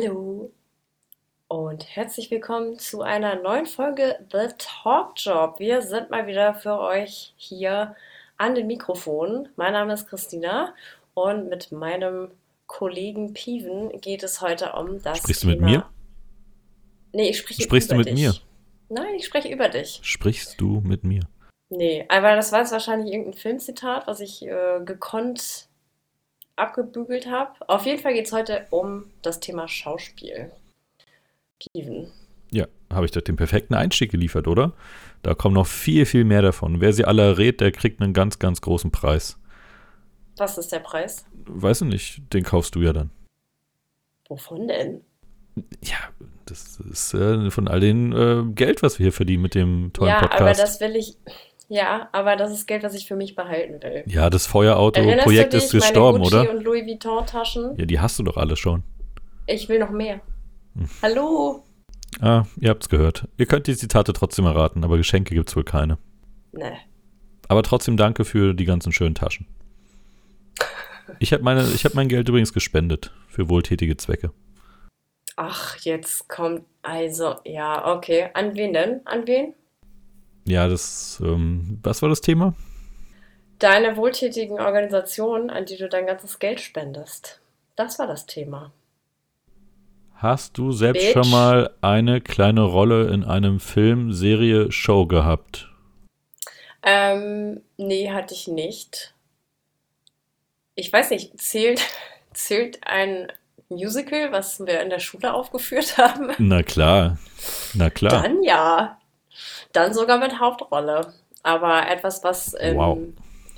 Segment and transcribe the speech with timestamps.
[0.00, 0.52] Hallo
[1.48, 5.58] und herzlich willkommen zu einer neuen Folge The Talk Job.
[5.58, 7.96] Wir sind mal wieder für euch hier
[8.36, 9.48] an den Mikrofonen.
[9.56, 10.72] Mein Name ist Christina
[11.14, 12.30] und mit meinem
[12.66, 15.54] Kollegen Piven geht es heute um das Sprichst Thema.
[15.54, 15.86] du mit mir?
[17.12, 18.24] Nee, ich spreche Sprichst über du mit dich.
[18.24, 18.34] mir?
[18.90, 19.98] Nein, ich spreche über dich.
[20.02, 21.22] Sprichst du mit mir?
[21.70, 25.67] Nee, aber das war jetzt wahrscheinlich irgendein Filmzitat, was ich äh, gekonnt
[26.58, 27.52] abgebügelt habe.
[27.66, 30.50] Auf jeden Fall geht es heute um das Thema Schauspiel.
[31.58, 32.10] Piven.
[32.50, 34.72] Ja, habe ich doch den perfekten Einstieg geliefert, oder?
[35.22, 36.80] Da kommt noch viel, viel mehr davon.
[36.80, 39.36] Wer sie alle errät, der kriegt einen ganz, ganz großen Preis.
[40.36, 41.26] Was ist der Preis?
[41.46, 43.10] Weiß ich nicht, den kaufst du ja dann.
[44.28, 45.00] Wovon denn?
[45.82, 45.96] Ja,
[46.46, 50.10] das ist äh, von all dem äh, Geld, was wir hier verdienen mit dem tollen
[50.10, 50.40] ja, Podcast.
[50.40, 51.16] aber das will ich.
[51.68, 54.02] Ja, aber das ist Geld, was ich für mich behalten will.
[54.06, 56.50] ja, das Feuerauto-Projekt ist gestorben, meine Gucci oder?
[56.50, 57.76] und Louis Vuitton-Taschen?
[57.76, 58.82] Ja, die hast du doch alle schon.
[59.46, 60.20] Ich will noch mehr.
[60.74, 60.88] Hm.
[61.02, 61.64] Hallo?
[62.20, 63.28] Ah, ihr habt's gehört.
[63.36, 65.98] Ihr könnt die Zitate trotzdem erraten, aber Geschenke gibt's wohl keine.
[66.52, 66.72] Ne.
[67.48, 69.46] Aber trotzdem danke für die ganzen schönen Taschen.
[71.18, 74.32] Ich habe meine, ich habe mein Geld übrigens gespendet für wohltätige Zwecke.
[75.36, 76.64] Ach, jetzt kommt.
[76.82, 78.30] Also, ja, okay.
[78.34, 79.00] An wen denn?
[79.04, 79.54] An wen?
[80.48, 82.54] Ja, das, ähm, was war das Thema?
[83.58, 87.40] Deine wohltätigen Organisationen, an die du dein ganzes Geld spendest.
[87.76, 88.72] Das war das Thema.
[90.14, 91.12] Hast du selbst Bitch.
[91.12, 95.68] schon mal eine kleine Rolle in einem Film, Serie, Show gehabt?
[96.82, 99.14] Ähm, nee, hatte ich nicht.
[100.74, 101.82] Ich weiß nicht, zählt,
[102.32, 103.30] zählt ein
[103.68, 106.32] Musical, was wir in der Schule aufgeführt haben?
[106.38, 107.18] Na klar,
[107.74, 108.22] na klar.
[108.22, 108.98] Dann ja.
[109.72, 111.12] Dann sogar mit Hauptrolle.
[111.42, 112.98] Aber etwas, was im Wow.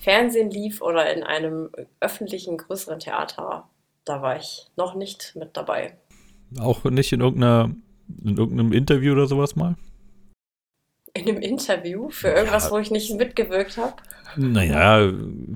[0.01, 3.69] Fernsehen lief oder in einem öffentlichen größeren Theater,
[4.05, 5.97] da war ich noch nicht mit dabei.
[6.59, 7.71] Auch nicht in irgendeiner,
[8.25, 9.77] in irgendeinem Interview oder sowas mal?
[11.15, 12.71] In einem Interview für irgendwas, Ja.
[12.71, 13.95] wo ich nicht mitgewirkt habe.
[14.37, 15.13] Naja,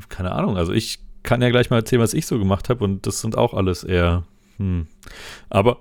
[0.08, 0.56] keine Ahnung.
[0.56, 3.36] Also ich kann ja gleich mal erzählen, was ich so gemacht habe und das sind
[3.38, 4.24] auch alles eher.
[4.58, 4.86] Hm.
[5.48, 5.78] Aber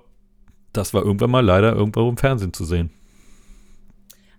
[0.72, 2.90] das war irgendwann mal leider irgendwo im Fernsehen zu sehen.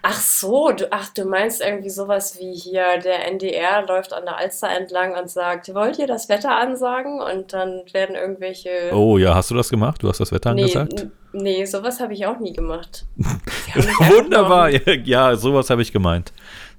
[0.07, 4.37] Ach so, du, ach, du meinst irgendwie sowas wie hier, der NDR läuft an der
[4.37, 7.19] Alster entlang und sagt, wollt ihr das Wetter ansagen?
[7.19, 8.91] Und dann werden irgendwelche.
[8.93, 10.03] Oh ja, hast du das gemacht?
[10.03, 11.07] Du hast das Wetter nee, angesagt?
[11.33, 13.07] nee, sowas habe ich auch nie gemacht.
[13.17, 14.69] Wunderbar.
[15.05, 16.33] Ja, sowas habe ich gemeint.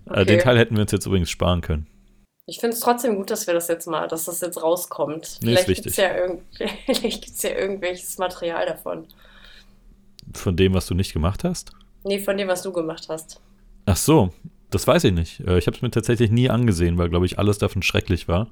[0.08, 0.44] Äh, Den Okay.
[0.44, 1.88] Teil hätten wir uns jetzt übrigens sparen können.
[2.46, 5.40] Ich finde es trotzdem gut, dass wir das jetzt mal, dass das jetzt rauskommt.
[5.42, 6.04] Nee, ist Vielleicht gibt es wichtig.
[6.04, 9.08] ja, irgend, ja irgendwelches Material davon.
[10.32, 11.72] Von dem, was du nicht gemacht hast?
[12.06, 13.40] Nee, von dem, was du gemacht hast.
[13.86, 14.30] Ach so,
[14.70, 15.40] das weiß ich nicht.
[15.40, 18.48] Äh, Ich habe es mir tatsächlich nie angesehen, weil, glaube ich, alles davon schrecklich war.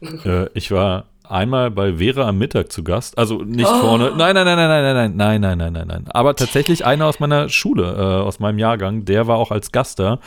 [0.24, 3.18] Äh, Ich war einmal bei Vera am Mittag zu Gast.
[3.18, 3.80] Also nicht Oh.
[3.80, 4.12] vorne.
[4.16, 6.04] Nein, nein, nein, nein, nein, nein, nein, nein, nein, nein, nein.
[6.10, 9.98] Aber tatsächlich einer aus meiner Schule, äh, aus meinem Jahrgang, der war auch als Gast
[9.98, 10.18] da.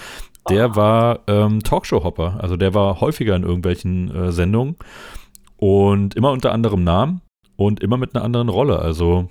[0.49, 0.75] Der Oh.
[0.75, 2.39] war ähm, Talkshow-Hopper.
[2.41, 4.75] Also der war häufiger in irgendwelchen äh, Sendungen
[5.57, 7.21] und immer unter anderem Namen
[7.55, 8.79] und immer mit einer anderen Rolle.
[8.79, 9.29] Also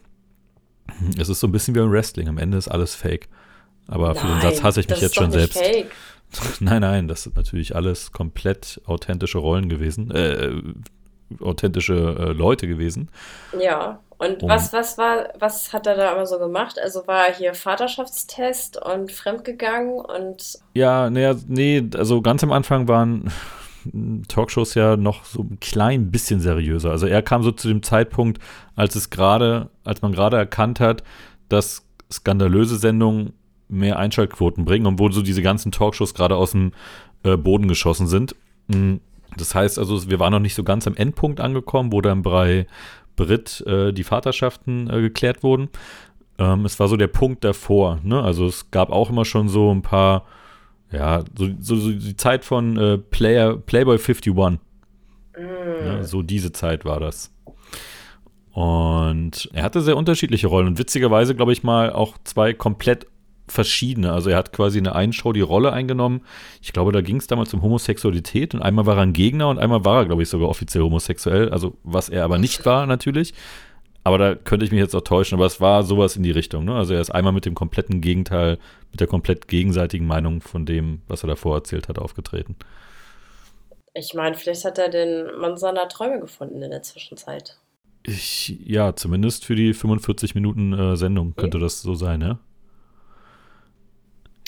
[1.19, 2.29] es ist so ein bisschen wie beim Wrestling.
[2.29, 3.29] Am Ende ist alles fake.
[3.87, 5.59] Aber für den Satz hasse ich mich jetzt schon selbst.
[5.59, 5.91] Fake.
[6.61, 10.51] Nein, nein, das sind natürlich alles komplett authentische Rollen gewesen, äh,
[11.43, 13.09] authentische äh, Leute gewesen.
[13.59, 14.01] Ja.
[14.19, 16.79] Und Und- was, was war, was hat er da aber so gemacht?
[16.79, 22.89] Also war er hier Vaterschaftstest und fremdgegangen und Ja, naja, nee, also ganz am Anfang
[22.89, 23.33] waren
[24.29, 26.91] Talkshows ja noch so ein klein bisschen seriöser.
[26.91, 28.39] Also er kam so zu dem Zeitpunkt,
[28.75, 31.03] als es gerade, als man gerade erkannt hat,
[31.49, 33.33] dass skandalöse Sendungen
[33.69, 36.73] mehr Einschaltquoten bringen und wo so diese ganzen Talkshows gerade aus dem
[37.23, 38.35] äh, Boden geschossen sind.
[38.69, 38.97] Mm,
[39.37, 42.67] Das heißt also, wir waren noch nicht so ganz am Endpunkt angekommen, wo dann bei
[43.17, 45.69] Brit äh, die Vaterschaften äh, geklärt wurden.
[46.39, 47.99] Ähm, es war so der Punkt davor.
[48.03, 48.23] Ne?
[48.23, 50.25] Also es gab auch immer schon so ein paar,
[50.91, 54.33] ja, so, so, so die Zeit von äh, Player, Playboy 51.
[54.33, 54.59] mm,
[55.37, 56.05] Ne?
[56.05, 57.33] So diese Zeit war das.
[58.53, 63.07] Und er hatte sehr unterschiedliche Rollen und witzigerweise, glaube ich mal, auch zwei komplett
[63.47, 64.13] verschiedene.
[64.13, 66.23] Also er hat quasi in der einen Show die Rolle eingenommen.
[66.61, 69.59] Ich glaube, da ging es damals um Homosexualität und einmal war er ein Gegner und
[69.59, 71.51] einmal war er, glaube ich, sogar offiziell homosexuell.
[71.51, 73.35] Also was er aber nicht war natürlich.
[74.05, 76.65] Aber da könnte ich mich jetzt auch täuschen, aber es war sowas in die Richtung.
[76.65, 76.75] Ne?
[76.75, 78.59] Also er ist einmal mit dem kompletten Gegenteil,
[78.91, 82.57] mit der komplett gegenseitigen Meinung von dem, was er davor erzählt hat, aufgetreten.
[83.95, 87.59] ich meine, vielleicht hat er den Mann seiner Träume gefunden in der Zwischenzeit.
[88.05, 92.39] Ich, ja, zumindest für die 45 Minuten äh, Sendung könnte das so sein, ja?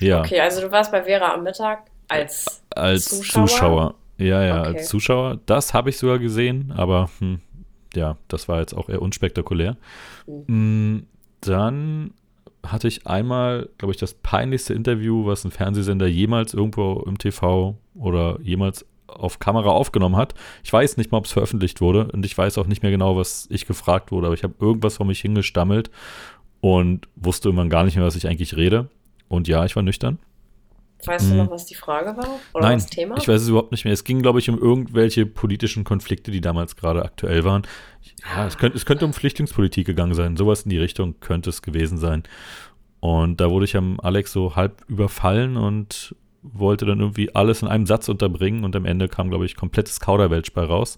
[0.01, 3.47] Ja, Okay, also du warst bei Vera am Mittag als als Zuschauer?
[3.47, 3.95] Zuschauer.
[4.19, 4.69] Ja, ja, Okay.
[4.79, 5.39] als Zuschauer.
[5.47, 7.41] Das habe ich sogar gesehen, aber hm,
[7.95, 9.77] ja, das war jetzt auch eher unspektakulär.
[10.27, 11.07] Mhm.
[11.41, 12.13] Dann
[12.67, 17.79] hatte ich einmal, glaube ich, das peinlichste Interview, was ein Fernsehsender jemals irgendwo im TV
[17.95, 20.35] oder jemals auf Kamera aufgenommen hat.
[20.63, 23.17] Ich weiß nicht mal, ob es veröffentlicht wurde und ich weiß auch nicht mehr genau,
[23.17, 25.91] was ich gefragt wurde, aber ich habe irgendwas vor mich hingestammelt
[26.61, 28.89] und wusste irgendwann gar nicht mehr, was ich eigentlich rede.
[29.29, 30.19] Und ja, ich war nüchtern.
[31.07, 31.37] Weißt hm.
[31.37, 32.41] du noch, was die Frage war?
[32.53, 33.17] Oder Nein, das Thema?
[33.17, 33.95] Ich weiß es überhaupt nicht mehr.
[33.95, 37.63] Es ging, glaube ich, um irgendwelche politischen Konflikte, die damals gerade aktuell waren.
[38.35, 40.37] Ja, es könnte, es könnte um Flüchtlingspolitik gegangen sein.
[40.37, 42.23] Sowas in die Richtung könnte es gewesen sein.
[43.01, 47.69] Und da wurde ich am Alex so halb überfallen und wollte dann irgendwie alles in
[47.69, 50.97] einem Satz unterbringen und am Ende kam, glaube ich, komplettes Kauderwelsch bei raus.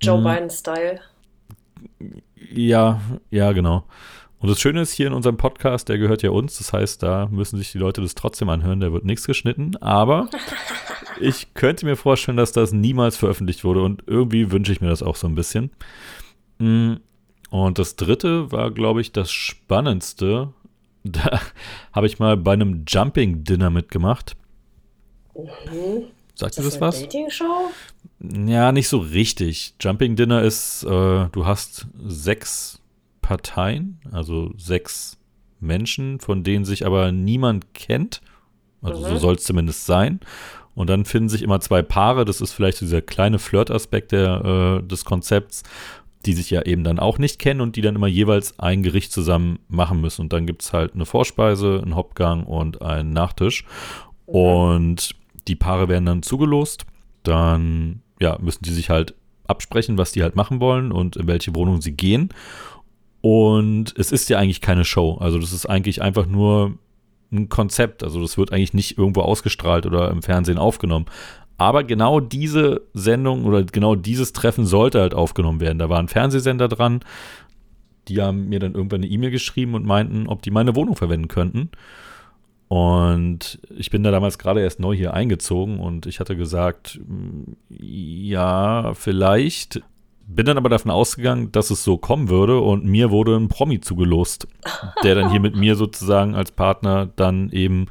[0.00, 0.24] Joe hm.
[0.24, 1.00] Biden-Style.
[2.50, 3.00] Ja,
[3.30, 3.84] ja, genau.
[4.38, 7.28] Und das Schöne ist hier in unserem Podcast, der gehört ja uns, das heißt, da
[7.30, 10.28] müssen sich die Leute das trotzdem anhören, da wird nichts geschnitten, aber
[11.20, 15.02] ich könnte mir vorstellen, dass das niemals veröffentlicht wurde und irgendwie wünsche ich mir das
[15.02, 15.70] auch so ein bisschen.
[16.58, 17.00] Hm.
[17.50, 20.52] Und das dritte war, glaube ich, das Spannendste.
[21.04, 21.40] Da
[21.92, 24.36] habe ich mal bei einem Jumping Dinner mitgemacht.
[25.36, 26.04] Mhm.
[26.34, 27.08] Sagt dir das, das was?
[28.20, 29.74] Ja, nicht so richtig.
[29.80, 32.80] Jumping Dinner ist, äh, du hast sechs
[33.24, 35.16] Parteien, also sechs
[35.58, 38.20] Menschen, von denen sich aber niemand kennt.
[38.82, 39.12] Also mhm.
[39.12, 40.20] so soll es zumindest sein.
[40.74, 45.06] Und dann finden sich immer zwei Paare, das ist vielleicht dieser kleine Flirt-Aspekt äh, des
[45.06, 45.62] Konzepts,
[46.26, 49.10] die sich ja eben dann auch nicht kennen und die dann immer jeweils ein Gericht
[49.10, 50.20] zusammen machen müssen.
[50.20, 53.64] Und dann gibt es halt eine Vorspeise, einen Hauptgang und einen Nachtisch.
[54.26, 54.34] Mhm.
[54.34, 55.10] Und
[55.48, 56.84] die Paare werden dann zugelost.
[57.22, 59.14] Dann ja, müssen die sich halt
[59.46, 62.28] absprechen, was die halt machen wollen und in welche Wohnung sie gehen.
[63.24, 65.16] Und es ist ja eigentlich keine Show.
[65.18, 66.74] Also das ist eigentlich einfach nur
[67.32, 68.04] ein Konzept.
[68.04, 71.06] Also das wird eigentlich nicht irgendwo ausgestrahlt oder im Fernsehen aufgenommen.
[71.56, 75.78] Aber genau diese Sendung oder genau dieses Treffen sollte halt aufgenommen werden.
[75.78, 77.00] Da war ein Fernsehsender dran.
[78.08, 81.28] Die haben mir dann irgendwann eine E-Mail geschrieben und meinten, ob die meine Wohnung verwenden
[81.28, 81.70] könnten.
[82.68, 87.00] Und ich bin da damals gerade erst neu hier eingezogen und ich hatte gesagt,
[87.70, 89.80] ja, vielleicht.
[90.26, 93.80] Bin dann aber davon ausgegangen, dass es so kommen würde und mir wurde ein Promi
[93.80, 94.48] zugelost,
[95.04, 97.86] der dann hier mit mir sozusagen als Partner dann eben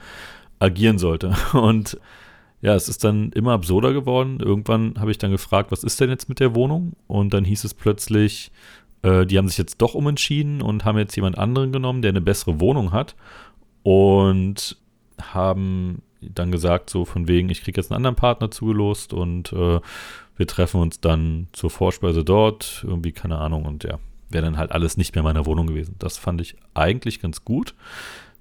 [0.60, 1.36] agieren sollte.
[1.54, 2.00] Und
[2.62, 4.40] ja, es ist dann immer absurder geworden.
[4.40, 6.94] Irgendwann habe ich dann gefragt, was ist denn jetzt mit der Wohnung?
[7.08, 8.52] Und dann hieß es plötzlich,
[9.02, 12.22] äh, die haben sich jetzt doch umentschieden und haben jetzt jemand anderen genommen, der eine
[12.22, 13.16] bessere Wohnung hat
[13.84, 14.78] und
[15.22, 19.82] haben dann gesagt, so von wegen, ich kriege jetzt einen anderen Partner zugelost und äh,
[20.36, 24.00] wir treffen uns dann zur Vorspeise dort, irgendwie, keine Ahnung, und ja,
[24.30, 25.96] wäre dann halt alles nicht mehr in meiner Wohnung gewesen.
[26.00, 27.76] Das fand ich eigentlich ganz gut.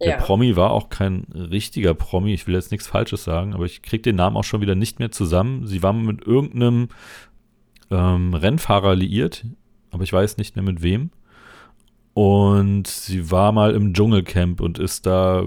[0.01, 0.17] Der ja.
[0.17, 4.03] Promi war auch kein richtiger Promi, ich will jetzt nichts Falsches sagen, aber ich kriege
[4.03, 5.67] den Namen auch schon wieder nicht mehr zusammen.
[5.67, 6.89] Sie war mit irgendeinem
[7.91, 9.45] ähm, Rennfahrer liiert,
[9.91, 11.11] aber ich weiß nicht mehr mit wem.
[12.15, 15.47] Und sie war mal im Dschungelcamp und ist da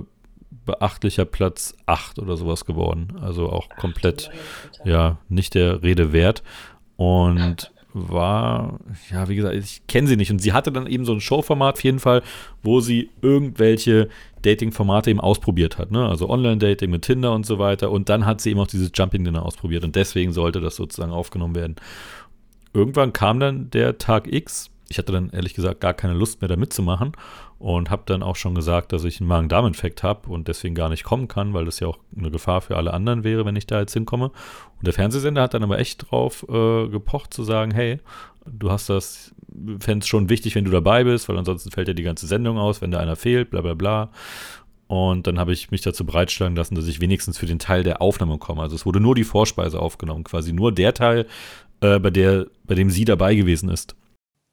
[0.65, 3.17] beachtlicher Platz 8 oder sowas geworden.
[3.21, 4.31] Also auch komplett,
[4.81, 6.44] Ach, ja, nicht der Rede wert.
[6.97, 8.79] Und war,
[9.09, 10.29] ja, wie gesagt, ich kenne sie nicht.
[10.29, 12.23] Und sie hatte dann eben so ein Showformat auf jeden Fall,
[12.62, 14.09] wo sie irgendwelche
[14.41, 15.91] Dating-Formate eben ausprobiert hat.
[15.91, 16.06] Ne?
[16.06, 17.91] Also Online-Dating mit Tinder und so weiter.
[17.91, 19.86] Und dann hat sie eben auch dieses Jumping-Dinner ausprobiert.
[19.86, 21.77] Und deswegen sollte das sozusagen aufgenommen werden.
[22.74, 26.47] Irgendwann kam dann der Tag X, ich hatte dann ehrlich gesagt gar keine Lust mehr
[26.47, 27.11] da mitzumachen
[27.59, 31.03] und habe dann auch schon gesagt, dass ich einen Magen-Darm-Infekt habe und deswegen gar nicht
[31.03, 33.81] kommen kann, weil das ja auch eine Gefahr für alle anderen wäre, wenn ich da
[33.81, 34.27] jetzt hinkomme.
[34.27, 37.99] Und der Fernsehsender hat dann aber echt drauf äh, gepocht zu sagen, hey,
[38.45, 39.35] du hast das,
[39.81, 42.57] fände es schon wichtig, wenn du dabei bist, weil ansonsten fällt ja die ganze Sendung
[42.57, 44.11] aus, wenn da einer fehlt, bla bla bla.
[44.87, 48.01] Und dann habe ich mich dazu bereitstellen lassen, dass ich wenigstens für den Teil der
[48.01, 48.61] Aufnahme komme.
[48.61, 51.25] Also es wurde nur die Vorspeise aufgenommen, quasi nur der Teil,
[51.81, 53.97] äh, bei, der, bei dem sie dabei gewesen ist.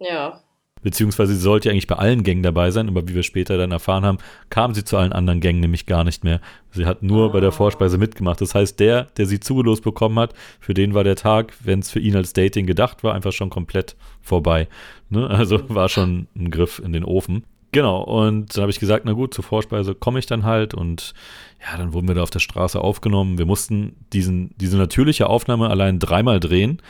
[0.03, 0.41] Ja.
[0.83, 4.05] Beziehungsweise sie sollte eigentlich bei allen Gängen dabei sein, aber wie wir später dann erfahren
[4.05, 4.19] haben,
[4.51, 6.41] kam sie zu allen anderen Gängen nämlich gar nicht mehr.
[6.73, 7.33] Sie hat nur oh.
[7.33, 7.53] bei der ah.
[7.53, 8.41] Vorspeise mitgemacht.
[8.41, 11.91] Das heißt, der, der sie zugelost bekommen hat, für den war der Tag, wenn es
[11.91, 14.67] für ihn als Dating gedacht war, einfach schon komplett vorbei.
[15.09, 15.31] Ne?
[15.31, 17.45] Also war schon ein Griff in den Ofen.
[17.75, 21.15] Genau, und dann habe ich gesagt, na gut, zur Vorspeise komme ich dann halt und
[21.63, 23.39] ja, dann wurden wir da auf der Straße aufgenommen.
[23.39, 26.83] Wir mussten diesen, diese natürliche Aufnahme allein dreimal drehen,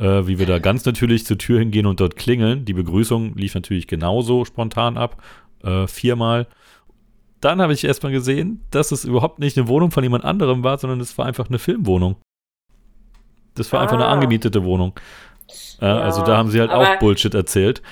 [0.00, 2.64] äh, wie wir da ganz natürlich zur Tür hingehen und dort klingeln.
[2.64, 5.22] Die Begrüßung lief natürlich genauso spontan ab,
[5.62, 6.46] äh, viermal.
[7.40, 10.78] Dann habe ich erstmal gesehen, dass es überhaupt nicht eine Wohnung von jemand anderem war,
[10.78, 12.16] sondern es war einfach eine Filmwohnung.
[13.54, 13.82] Das war ah.
[13.82, 14.12] einfach eine ah.
[14.12, 14.94] angemietete Wohnung.
[15.80, 17.82] Äh, ja, also da haben sie halt auch Bullshit erzählt.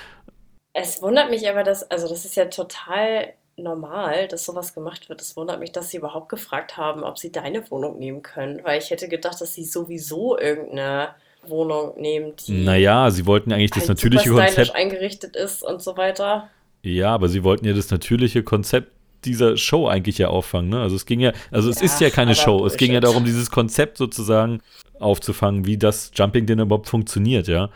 [0.73, 5.21] Es wundert mich aber, dass, also das ist ja total normal, dass sowas gemacht wird.
[5.21, 8.79] Es wundert mich, dass sie überhaupt gefragt haben, ob sie deine Wohnung nehmen können, weil
[8.79, 11.15] ich hätte gedacht, dass sie sowieso irgendeine
[11.51, 12.65] Wohnung nehmen, die.
[12.65, 14.75] Naja, sie wollten eigentlich das halt natürliche Konzept.
[14.75, 16.49] eingerichtet ist und so weiter.
[16.83, 18.93] Ja, aber sie wollten ja das natürliche Konzept
[19.25, 20.71] dieser Show eigentlich ja auffangen.
[20.71, 20.81] Ne?
[20.81, 22.65] Also es ging ja, also es ja, ist ja keine Show.
[22.67, 24.61] Es ging ja darum, dieses Konzept sozusagen
[25.01, 27.71] aufzufangen, wie das Jumping Dinner überhaupt funktioniert, ja.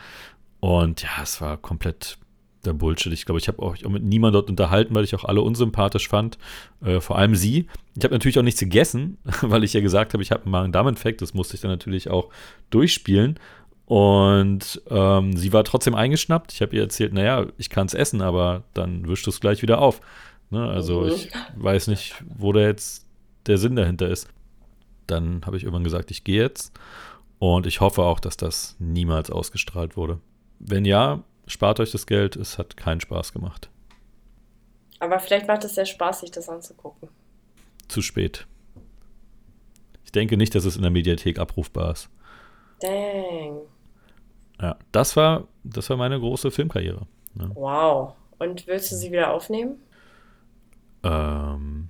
[0.60, 2.18] Und ja, es war komplett
[2.64, 3.12] der Bullshit.
[3.12, 6.38] Ich glaube, ich habe auch mit niemandem dort unterhalten, weil ich auch alle unsympathisch fand.
[6.84, 7.66] Äh, vor allem sie.
[7.96, 11.22] Ich habe natürlich auch nichts gegessen, weil ich ja gesagt habe, ich habe einen Magen-Darm-Infekt.
[11.22, 12.28] Das musste ich dann natürlich auch
[12.70, 13.38] durchspielen.
[13.92, 16.54] Und ähm, sie war trotzdem eingeschnappt.
[16.54, 19.60] Ich habe ihr erzählt, naja, ich kann es essen, aber dann wischst du es gleich
[19.60, 20.00] wieder auf.
[20.48, 20.66] Ne?
[20.66, 21.08] Also mhm.
[21.08, 23.06] ich weiß nicht, wo da jetzt
[23.44, 24.28] der Sinn dahinter ist.
[25.06, 26.72] Dann habe ich irgendwann gesagt, ich gehe jetzt.
[27.38, 30.20] Und ich hoffe auch, dass das niemals ausgestrahlt wurde.
[30.58, 33.68] Wenn ja, spart euch das Geld, es hat keinen Spaß gemacht.
[35.00, 37.10] Aber vielleicht macht es sehr Spaß, sich das anzugucken.
[37.88, 38.46] Zu spät.
[40.06, 42.08] Ich denke nicht, dass es in der Mediathek abrufbar ist.
[42.80, 43.60] Dang.
[44.62, 47.06] Ja, das war, das war meine große Filmkarriere.
[47.34, 47.50] Ne?
[47.54, 48.14] Wow.
[48.38, 49.80] Und willst du sie wieder aufnehmen?
[51.02, 51.88] Ähm,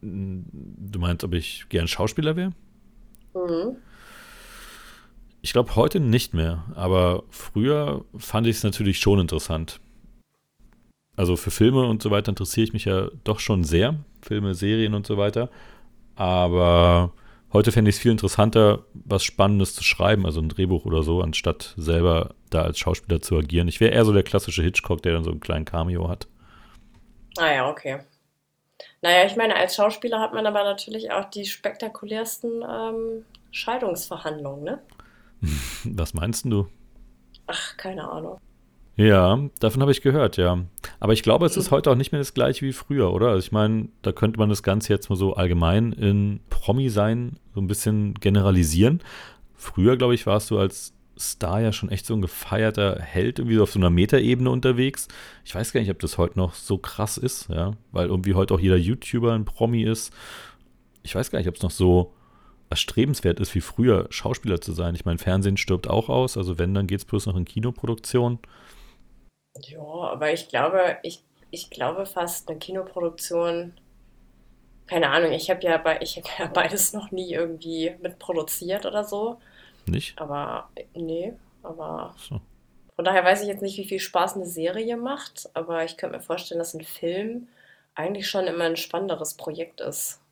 [0.00, 2.52] du meinst, ob ich gern Schauspieler wäre?
[3.34, 3.76] Mhm.
[5.40, 9.80] Ich glaube heute nicht mehr, aber früher fand ich es natürlich schon interessant.
[11.16, 13.96] Also für Filme und so weiter interessiere ich mich ja doch schon sehr.
[14.22, 15.50] Filme, Serien und so weiter.
[16.14, 17.12] Aber
[17.52, 21.22] heute fände ich es viel interessanter, was Spannendes zu schreiben, also ein Drehbuch oder so,
[21.22, 23.68] anstatt selber da als Schauspieler zu agieren.
[23.68, 26.28] Ich wäre eher so der klassische Hitchcock, der dann so einen kleinen Cameo hat.
[27.38, 28.00] Ah ja, okay.
[29.00, 34.82] Naja, ich meine, als Schauspieler hat man aber natürlich auch die spektakulärsten ähm, Scheidungsverhandlungen, ne?
[35.84, 36.68] Was meinst du?
[37.46, 38.38] Ach, keine Ahnung.
[38.96, 40.58] Ja, davon habe ich gehört, ja.
[41.00, 43.28] Aber ich glaube, es ist heute auch nicht mehr das gleiche wie früher, oder?
[43.28, 47.38] Also ich meine, da könnte man das Ganze jetzt mal so allgemein in Promi sein,
[47.54, 49.00] so ein bisschen generalisieren.
[49.54, 53.56] Früher, glaube ich, warst du als Star ja schon echt so ein gefeierter Held, irgendwie
[53.56, 55.08] so auf so einer Metaebene unterwegs.
[55.44, 58.52] Ich weiß gar nicht, ob das heute noch so krass ist, ja, weil irgendwie heute
[58.54, 60.12] auch jeder YouTuber ein Promi ist.
[61.02, 62.12] Ich weiß gar nicht, ob es noch so
[62.70, 64.94] erstrebenswert ist, wie früher Schauspieler zu sein.
[64.94, 68.38] Ich meine, Fernsehen stirbt auch aus, also wenn, dann geht es bloß noch in Kinoproduktion.
[69.66, 73.74] Ja, aber ich glaube, ich, ich glaube fast eine Kinoproduktion,
[74.86, 79.38] keine Ahnung, ich habe ja, bei, hab ja beides noch nie irgendwie mitproduziert oder so.
[79.86, 80.18] Nicht?
[80.20, 82.40] Aber nee, aber so.
[82.94, 86.16] von daher weiß ich jetzt nicht, wie viel Spaß eine Serie macht, aber ich könnte
[86.16, 87.48] mir vorstellen, dass ein Film
[87.94, 90.22] eigentlich schon immer ein spannenderes Projekt ist.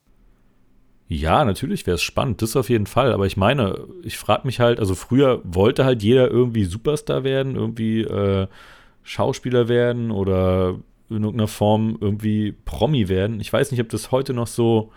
[1.13, 3.13] Ja, natürlich wäre es spannend, das auf jeden Fall.
[3.13, 7.57] Aber ich meine, ich frage mich halt, also früher wollte halt jeder irgendwie Superstar werden,
[7.57, 8.47] irgendwie äh,
[9.11, 13.41] Schauspieler werden oder in irgendeiner Form irgendwie Promi werden.
[13.41, 14.93] Ich weiß nicht, ob das heute noch so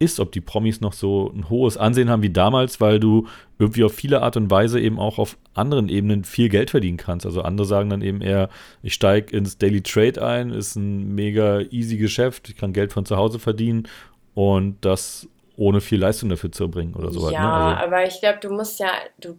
[0.00, 3.28] ist, ob die Promis noch so ein hohes Ansehen haben wie damals, weil du
[3.60, 7.24] irgendwie auf viele Art und Weise eben auch auf anderen Ebenen viel Geld verdienen kannst.
[7.24, 8.48] Also andere sagen dann eben eher,
[8.82, 13.06] ich steige ins Daily Trade ein, ist ein mega easy Geschäft, ich kann Geld von
[13.06, 13.86] zu Hause verdienen
[14.34, 17.30] und das ohne viel Leistung dafür zu erbringen oder so.
[17.30, 17.76] Ja, ne?
[17.76, 18.90] also, aber ich glaube, du musst ja,
[19.20, 19.38] du,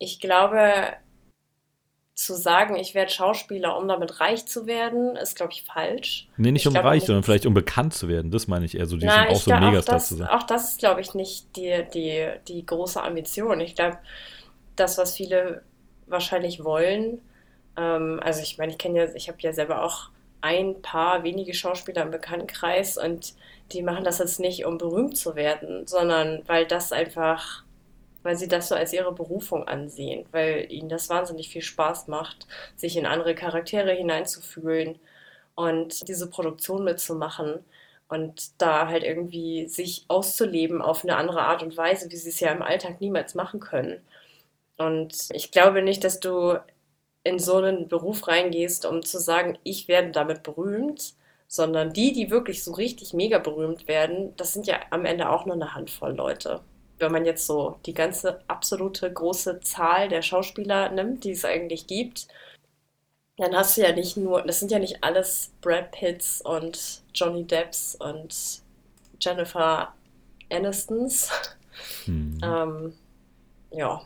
[0.00, 0.58] ich glaube,
[2.14, 6.28] zu sagen, ich werde Schauspieler, um damit reich zu werden, ist, glaube ich, falsch.
[6.36, 8.30] Nee, nicht ich um reich, sondern vielleicht um bekannt zu werden.
[8.30, 10.28] Das meine ich eher so, diesen auch so ein Megastar zu sein.
[10.28, 13.60] Auch das ist, glaube ich, nicht die, die, die große Ambition.
[13.60, 13.98] Ich glaube,
[14.76, 15.62] das, was viele
[16.06, 17.20] wahrscheinlich wollen,
[17.76, 21.54] ähm, also ich meine, ich kenne ja, ich habe ja selber auch ein paar wenige
[21.54, 23.34] Schauspieler im Bekanntenkreis und
[23.72, 27.63] die machen das jetzt nicht, um berühmt zu werden, sondern weil das einfach
[28.24, 32.48] weil sie das so als ihre Berufung ansehen, weil ihnen das wahnsinnig viel Spaß macht,
[32.74, 34.98] sich in andere Charaktere hineinzufühlen
[35.54, 37.60] und diese Produktion mitzumachen
[38.08, 42.40] und da halt irgendwie sich auszuleben auf eine andere Art und Weise, wie sie es
[42.40, 44.00] ja im Alltag niemals machen können.
[44.78, 46.58] Und ich glaube nicht, dass du
[47.24, 51.14] in so einen Beruf reingehst, um zu sagen, ich werde damit berühmt,
[51.46, 55.46] sondern die, die wirklich so richtig mega berühmt werden, das sind ja am Ende auch
[55.46, 56.60] nur eine Handvoll Leute
[56.98, 61.86] wenn man jetzt so die ganze absolute große Zahl der Schauspieler nimmt, die es eigentlich
[61.86, 62.28] gibt,
[63.36, 67.44] dann hast du ja nicht nur, das sind ja nicht alles Brad Pitts und Johnny
[67.44, 68.62] Depps und
[69.20, 69.92] Jennifer
[70.50, 71.30] Anistons.
[72.04, 72.38] Hm.
[72.44, 72.92] Ähm,
[73.72, 74.02] ja.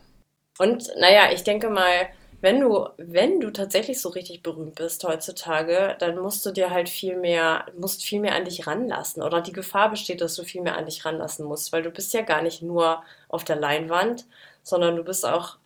[0.58, 2.08] Und naja, ich denke mal,
[2.40, 6.88] wenn du, wenn du tatsächlich so richtig berühmt bist heutzutage, dann musst du dir halt
[6.88, 9.22] viel mehr, musst viel mehr an dich ranlassen.
[9.22, 12.14] Oder die Gefahr besteht, dass du viel mehr an dich ranlassen musst, weil du bist
[12.14, 14.26] ja gar nicht nur auf der Leinwand,
[14.62, 15.56] sondern du bist auch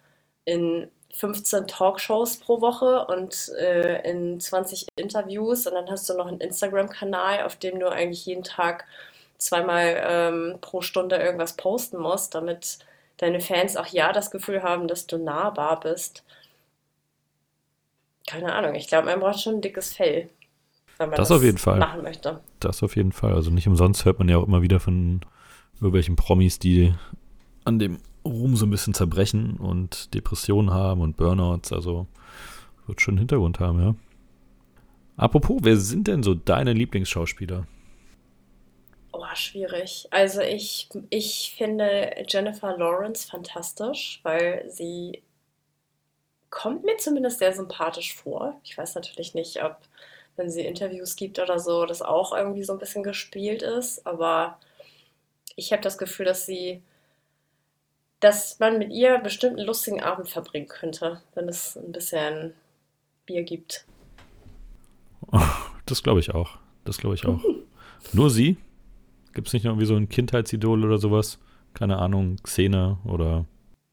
[0.44, 6.26] in 15 Talkshows pro Woche und äh, in 20 Interviews und dann hast du noch
[6.26, 8.86] einen Instagram-Kanal, auf dem du eigentlich jeden Tag
[9.36, 12.78] zweimal ähm, pro Stunde irgendwas posten musst, damit
[13.18, 16.24] deine Fans auch ja das Gefühl haben, dass du nahbar bist.
[18.32, 20.30] Keine Ahnung, ich glaube, man braucht schon ein dickes Fell,
[20.96, 21.78] wenn man das, das auf jeden Fall.
[21.78, 22.40] machen möchte.
[22.60, 23.34] Das auf jeden Fall.
[23.34, 25.20] Also nicht umsonst hört man ja auch immer wieder von
[25.74, 26.94] irgendwelchen Promis, die
[27.64, 31.74] an dem Ruhm so ein bisschen zerbrechen und Depressionen haben und Burnouts.
[31.74, 32.06] Also
[32.86, 33.94] wird schon einen Hintergrund haben, ja.
[35.18, 37.66] Apropos, wer sind denn so deine Lieblingsschauspieler?
[39.12, 40.08] Oh, schwierig.
[40.10, 45.22] Also ich, ich finde Jennifer Lawrence fantastisch, weil sie
[46.52, 48.60] kommt mir zumindest sehr sympathisch vor.
[48.62, 49.78] Ich weiß natürlich nicht, ob,
[50.36, 54.58] wenn sie Interviews gibt oder so, das auch irgendwie so ein bisschen gespielt ist, aber
[55.56, 56.82] ich habe das Gefühl, dass sie,
[58.20, 62.54] dass man mit ihr bestimmt einen lustigen Abend verbringen könnte, wenn es ein bisschen
[63.26, 63.84] Bier gibt.
[65.84, 66.58] Das glaube ich auch.
[66.84, 67.40] Das glaube ich auch.
[68.12, 68.56] Nur sie?
[69.34, 71.40] Gibt es nicht noch irgendwie so ein Kindheitsidol oder sowas?
[71.74, 73.44] Keine Ahnung, Xena oder.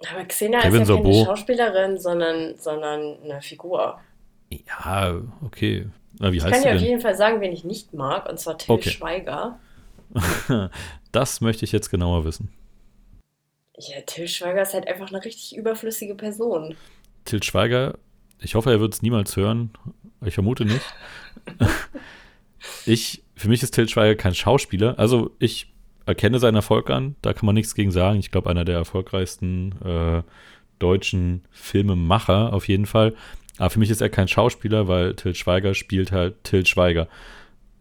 [0.08, 1.12] Aber Xena Kevin ist ja Sorbo.
[1.12, 4.00] keine Schauspielerin, sondern, sondern eine Figur.
[4.50, 5.88] Ja, okay.
[6.20, 8.58] Na, wie ich kann dir auf jeden Fall sagen, wen ich nicht mag, und zwar
[8.58, 8.90] Till okay.
[8.90, 9.60] Schweiger.
[11.12, 12.52] das möchte ich jetzt genauer wissen.
[13.78, 16.76] Ja, Till Schweiger ist halt einfach eine richtig überflüssige Person.
[17.26, 17.98] Till Schweiger,
[18.40, 19.72] ich hoffe, er wird es niemals hören.
[20.26, 20.86] Ich vermute nicht.
[22.86, 24.98] ich, für mich ist Till Schweiger kein Schauspieler.
[24.98, 25.72] Also ich
[26.10, 28.18] erkenne seinen Erfolg an, da kann man nichts gegen sagen.
[28.20, 30.24] Ich glaube, einer der erfolgreichsten äh,
[30.80, 33.14] deutschen Filmemacher auf jeden Fall.
[33.60, 37.08] Aber für mich ist er kein Schauspieler, weil Till Schweiger spielt halt Till Schweiger.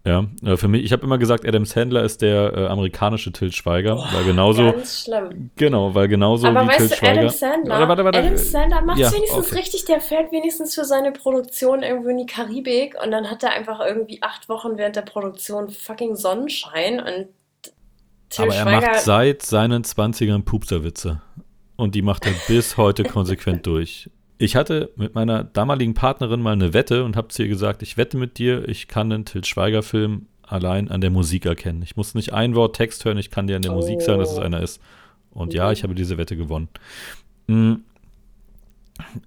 [0.04, 3.52] Ja, äh, für mich, ich habe immer gesagt, Adam Sandler ist der äh, amerikanische Till
[3.52, 4.72] Schweiger, Boah, weil genauso.
[4.72, 5.50] Ganz schlimm.
[5.56, 7.20] Genau, weil genauso Aber wie weißt Till du, Schweiger.
[7.20, 9.56] Adam Sandler, warte, warte, warte, Adam Sandler macht es ja, wenigstens okay.
[9.56, 13.52] richtig, der fährt wenigstens für seine Produktion irgendwo in die Karibik und dann hat er
[13.52, 17.28] einfach irgendwie acht Wochen während der Produktion fucking Sonnenschein und
[18.30, 21.22] Till Aber Schweiger er macht seit seinen 20ern Pupserwitze.
[21.76, 24.10] Und die macht er bis heute konsequent durch.
[24.38, 27.96] Ich hatte mit meiner damaligen Partnerin mal eine Wette und habe zu ihr gesagt, ich
[27.96, 31.82] wette mit dir, ich kann den Til Schweiger-Film allein an der Musik erkennen.
[31.82, 33.76] Ich muss nicht ein Wort Text hören, ich kann dir an der oh.
[33.76, 34.42] Musik sagen, dass es oh.
[34.42, 34.80] einer ist.
[35.30, 36.68] Und ja, ich habe diese Wette gewonnen.
[37.48, 37.82] Hm.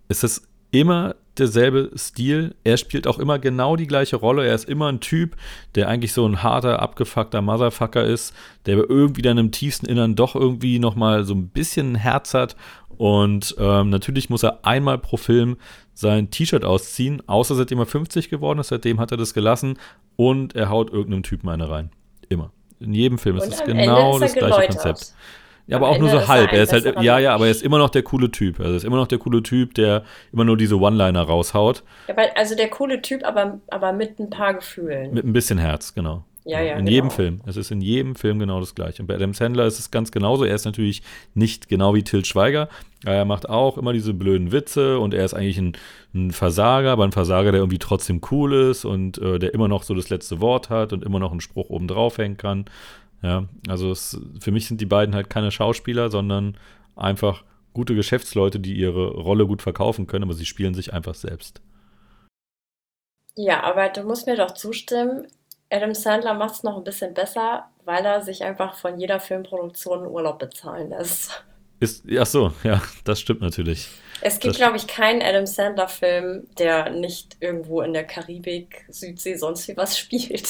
[0.08, 2.56] Es ist immer derselbe Stil.
[2.64, 4.46] Er spielt auch immer genau die gleiche Rolle.
[4.46, 5.36] Er ist immer ein Typ,
[5.76, 8.34] der eigentlich so ein harter, abgefuckter Motherfucker ist,
[8.66, 12.56] der irgendwie dann im tiefsten Innern doch irgendwie nochmal so ein bisschen ein Herz hat
[13.02, 15.58] und ähm, natürlich muss er einmal pro Film
[15.96, 19.80] sein T-Shirt ausziehen, außer seitdem er 50 geworden ist, seitdem hat er das gelassen
[20.18, 21.90] und er haut irgendeinem Typen eine rein.
[22.30, 22.52] Immer.
[22.80, 25.16] In jedem Film und ist es genau das gleiche Konzept.
[25.68, 26.52] Ja, aber auch Ende nur so halb.
[26.52, 28.60] Er, er ist halt, ja, ja, aber er ist immer noch der coole Typ.
[28.60, 31.84] Also er ist immer noch der coole Typ, der immer nur diese One-Liner raushaut.
[32.08, 35.14] Ja, also der coole Typ, aber, aber mit ein paar Gefühlen.
[35.14, 36.24] Mit ein bisschen Herz, genau.
[36.44, 36.92] Ja, ja, in genau.
[36.92, 37.42] jedem Film.
[37.46, 39.04] Es ist in jedem Film genau das Gleiche.
[39.04, 40.44] Und bei Adam Sandler ist es ganz genauso.
[40.44, 41.04] Er ist natürlich
[41.36, 42.68] nicht genau wie Till Schweiger.
[43.06, 45.74] Er macht auch immer diese blöden Witze und er ist eigentlich ein,
[46.16, 49.84] ein Versager, aber ein Versager, der irgendwie trotzdem cool ist und äh, der immer noch
[49.84, 52.66] so das letzte Wort hat und immer noch einen Spruch oben drauf hängen kann.
[53.24, 56.58] Ja, also es, für mich sind die beiden halt keine Schauspieler, sondern
[56.96, 61.62] einfach gute Geschäftsleute, die ihre Rolle gut verkaufen können, aber sie spielen sich einfach selbst.
[63.36, 65.28] Ja, aber du musst mir doch zustimmen,
[65.72, 70.06] Adam Sandler macht es noch ein bisschen besser, weil er sich einfach von jeder Filmproduktion
[70.06, 71.44] Urlaub bezahlen lässt.
[71.80, 73.88] Ist, ach so, ja, das stimmt natürlich.
[74.20, 79.68] Es gibt, glaube ich, keinen Adam Sandler-Film, der nicht irgendwo in der Karibik, Südsee, sonst
[79.68, 80.48] wie was spielt.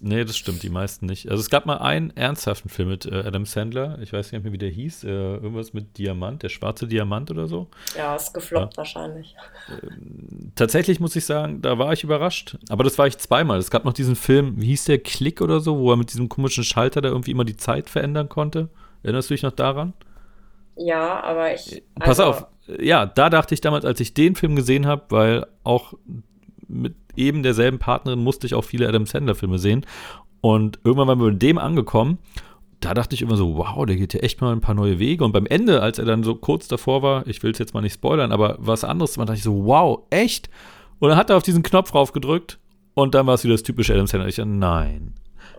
[0.00, 1.28] Nee, das stimmt, die meisten nicht.
[1.28, 4.52] Also es gab mal einen ernsthaften Film mit äh, Adam Sandler, ich weiß nicht mehr,
[4.52, 7.66] wie der hieß, äh, irgendwas mit Diamant, der schwarze Diamant oder so.
[7.96, 8.78] Ja, ist gefloppt ja.
[8.78, 9.34] wahrscheinlich.
[9.68, 9.88] Äh,
[10.54, 12.58] tatsächlich muss ich sagen, da war ich überrascht.
[12.68, 13.58] Aber das war ich zweimal.
[13.58, 16.28] Es gab noch diesen Film, wie hieß der, Klick oder so, wo er mit diesem
[16.28, 18.68] komischen Schalter da irgendwie immer die Zeit verändern konnte.
[19.02, 19.94] Erinnerst du dich noch daran?
[20.76, 21.82] Ja, aber ich.
[21.96, 22.46] Pass also, auf,
[22.78, 25.94] ja, da dachte ich damals, als ich den Film gesehen habe, weil auch
[26.68, 29.84] mit eben derselben Partnerin musste ich auch viele Adam Sandler-Filme sehen.
[30.40, 32.18] Und irgendwann waren wir mit dem angekommen.
[32.80, 35.24] Da dachte ich immer so, wow, der geht ja echt mal ein paar neue Wege.
[35.24, 37.80] Und beim Ende, als er dann so kurz davor war, ich will es jetzt mal
[37.80, 40.48] nicht spoilern, aber was anderes, da dachte ich so, wow, echt?
[41.00, 42.58] Und dann hat er auf diesen Knopf raufgedrückt
[42.94, 44.28] und dann war es wieder das typische Adam Sandler.
[44.28, 45.14] Ich dachte, nein.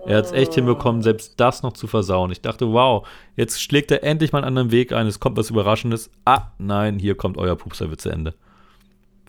[0.05, 2.31] Er hat es echt hinbekommen, selbst das noch zu versauen.
[2.31, 5.49] Ich dachte, wow, jetzt schlägt er endlich mal einen anderen Weg ein, es kommt was
[5.49, 6.09] Überraschendes.
[6.25, 8.33] Ah, nein, hier kommt euer Pupserwitz zu Ende.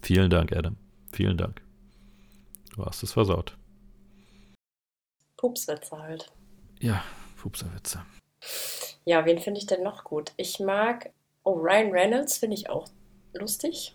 [0.03, 0.77] Vielen Dank, Adam.
[1.13, 1.61] Vielen Dank.
[2.81, 3.59] Du hast es versaut.
[5.37, 6.33] Pupswitze halt.
[6.81, 7.05] Ja,
[7.37, 8.01] Pupserwitze.
[9.05, 10.33] Ja, wen finde ich denn noch gut?
[10.39, 11.11] Ich mag
[11.45, 12.89] oh, Ryan Reynolds, finde ich auch
[13.35, 13.95] lustig.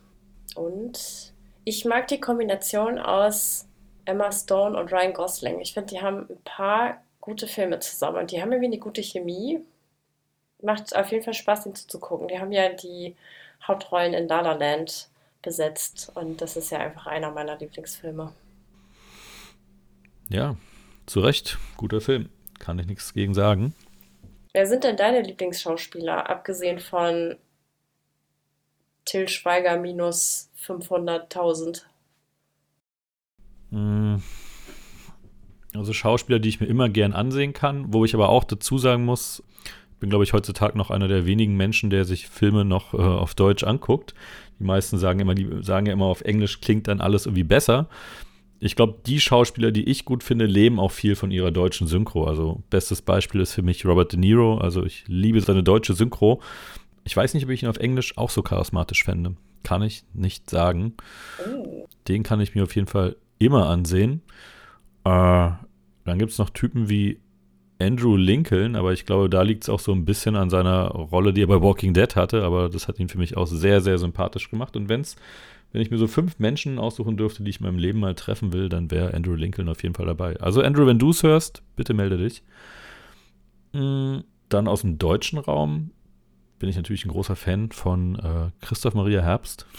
[0.53, 3.65] Und ich mag die Kombination aus
[4.05, 5.61] Emma Stone und Ryan Gosling.
[5.61, 9.01] Ich finde, die haben ein paar gute Filme zusammen und die haben irgendwie eine gute
[9.01, 9.61] Chemie.
[10.61, 12.27] macht auf jeden Fall Spaß, ihn zuzugucken.
[12.27, 13.15] Die haben ja die
[13.67, 15.09] Hauptrollen in La La Land
[15.41, 18.31] besetzt und das ist ja einfach einer meiner Lieblingsfilme.
[20.29, 20.55] Ja,
[21.05, 22.29] zu Recht, guter Film.
[22.59, 23.73] Kann ich nichts gegen sagen.
[24.53, 27.35] Wer sind denn deine Lieblingsschauspieler, abgesehen von
[29.03, 31.83] Till Schweiger minus 500.000?
[33.71, 34.23] Hm.
[35.75, 39.03] Also Schauspieler, die ich mir immer gern ansehen kann, wo ich aber auch dazu sagen
[39.03, 39.43] muss,
[39.99, 43.35] bin, glaube ich, heutzutage noch einer der wenigen Menschen, der sich Filme noch äh, auf
[43.35, 44.13] Deutsch anguckt.
[44.59, 47.89] Die meisten sagen immer, die sagen ja immer, auf Englisch klingt dann alles irgendwie besser.
[48.59, 52.25] Ich glaube, die Schauspieler, die ich gut finde, leben auch viel von ihrer deutschen Synchro.
[52.25, 54.57] Also, bestes Beispiel ist für mich Robert De Niro.
[54.57, 56.41] Also, ich liebe seine deutsche Synchro.
[57.03, 59.35] Ich weiß nicht, ob ich ihn auf Englisch auch so charismatisch fände.
[59.63, 60.93] Kann ich nicht sagen.
[61.47, 61.87] Oh.
[62.07, 64.21] Den kann ich mir auf jeden Fall immer ansehen.
[65.03, 65.51] Äh,
[66.05, 67.19] dann gibt es noch Typen wie
[67.79, 71.33] Andrew Lincoln, aber ich glaube, da liegt es auch so ein bisschen an seiner Rolle,
[71.33, 73.97] die er bei Walking Dead hatte, aber das hat ihn für mich auch sehr, sehr
[73.97, 74.75] sympathisch gemacht.
[74.75, 75.17] Und wenn's,
[75.71, 78.53] wenn ich mir so fünf Menschen aussuchen dürfte, die ich in meinem Leben mal treffen
[78.53, 80.39] will, dann wäre Andrew Lincoln auf jeden Fall dabei.
[80.39, 82.43] Also Andrew, wenn du es hörst, bitte melde dich.
[83.73, 85.91] Mm, dann aus dem deutschen Raum
[86.59, 89.65] bin ich natürlich ein großer Fan von äh, Christoph Maria Herbst.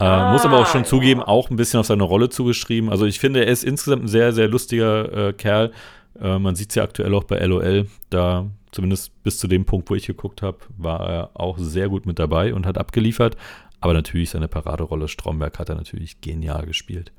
[0.00, 2.88] Äh, ah, muss aber auch schon zugeben, auch ein bisschen auf seine Rolle zugeschrieben.
[2.88, 5.70] Also ich finde, er ist insgesamt ein sehr, sehr lustiger äh, Kerl.
[6.18, 7.86] Äh, man sieht es ja aktuell auch bei LOL.
[8.08, 12.06] Da, zumindest bis zu dem Punkt, wo ich geguckt habe, war er auch sehr gut
[12.06, 13.36] mit dabei und hat abgeliefert.
[13.82, 17.12] Aber natürlich seine Paraderolle Stromberg hat er natürlich genial gespielt.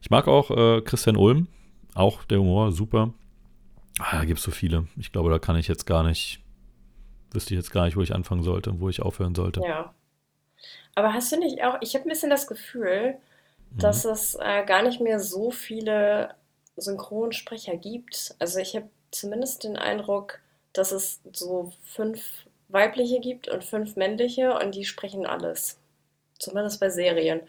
[0.00, 1.48] Ich mag auch äh, Christian Ulm.
[1.94, 3.12] Auch der Humor, super.
[3.98, 4.86] Ah, da gibt es so viele.
[4.96, 6.40] Ich glaube, da kann ich jetzt gar nicht,
[7.32, 9.60] wüsste ich jetzt gar nicht, wo ich anfangen sollte und wo ich aufhören sollte.
[9.60, 9.92] Ja.
[10.94, 13.16] Aber hast du nicht auch, ich habe ein bisschen das Gefühl,
[13.72, 13.78] mhm.
[13.78, 16.36] dass es äh, gar nicht mehr so viele
[16.76, 18.36] Synchronsprecher gibt.
[18.38, 20.38] Also ich habe zumindest den Eindruck,
[20.72, 22.22] dass es so fünf
[22.72, 25.78] weibliche gibt und fünf männliche und die sprechen alles.
[26.38, 27.40] Zumindest bei Serien.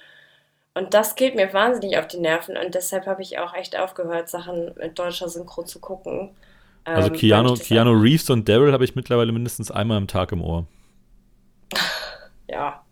[0.75, 4.29] Und das geht mir wahnsinnig auf die Nerven und deshalb habe ich auch echt aufgehört,
[4.29, 6.31] Sachen mit deutscher Synchro zu gucken.
[6.83, 10.41] Also ähm, Keanu, Keanu Reeves und Daryl habe ich mittlerweile mindestens einmal am Tag im
[10.41, 10.65] Ohr.
[12.49, 12.83] Ja.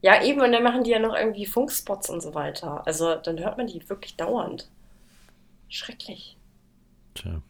[0.00, 2.86] Ja, eben, und dann machen die ja noch irgendwie Funkspots und so weiter.
[2.86, 4.70] Also dann hört man die wirklich dauernd.
[5.68, 6.36] Schrecklich.
[7.14, 7.42] Tja.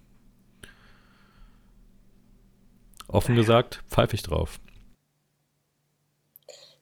[3.15, 4.59] Offen gesagt, pfeife ich drauf.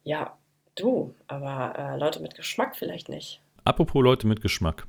[0.03, 0.39] Ja,
[0.75, 3.43] du, aber äh, Leute mit Geschmack vielleicht nicht.
[3.65, 4.87] Apropos Leute mit Geschmack.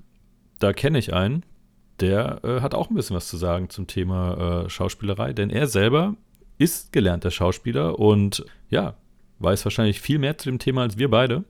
[0.60, 1.46] Da kenne ich einen,
[2.00, 5.68] der äh, hat auch ein bisschen was zu sagen zum Thema äh, Schauspielerei, denn er
[5.68, 6.16] selber
[6.58, 8.96] ist gelernter Schauspieler und ja,
[9.40, 11.44] weiß wahrscheinlich viel mehr zu dem Thema als wir beide.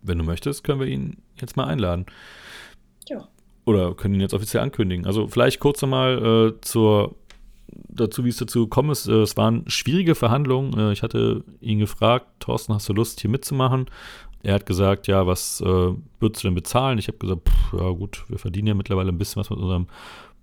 [0.00, 2.06] Wenn du möchtest, können wir ihn jetzt mal einladen.
[3.08, 3.28] Ja.
[3.66, 5.06] Oder können ihn jetzt offiziell ankündigen.
[5.06, 7.14] Also vielleicht kurz nochmal äh, zur
[7.88, 9.08] dazu, wie es dazu gekommen ist.
[9.08, 10.78] Äh, es waren schwierige Verhandlungen.
[10.78, 13.86] Äh, ich hatte ihn gefragt, Thorsten, hast du Lust, hier mitzumachen?
[14.42, 16.98] Er hat gesagt, ja, was äh, würdest du denn bezahlen?
[16.98, 19.86] Ich habe gesagt, pff, ja gut, wir verdienen ja mittlerweile ein bisschen was mit unserem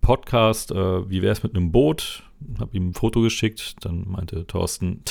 [0.01, 0.71] Podcast.
[0.71, 2.23] Äh, wie wäre es mit einem Boot?
[2.59, 3.75] Habe ihm ein Foto geschickt.
[3.81, 5.03] Dann meinte Thorsten,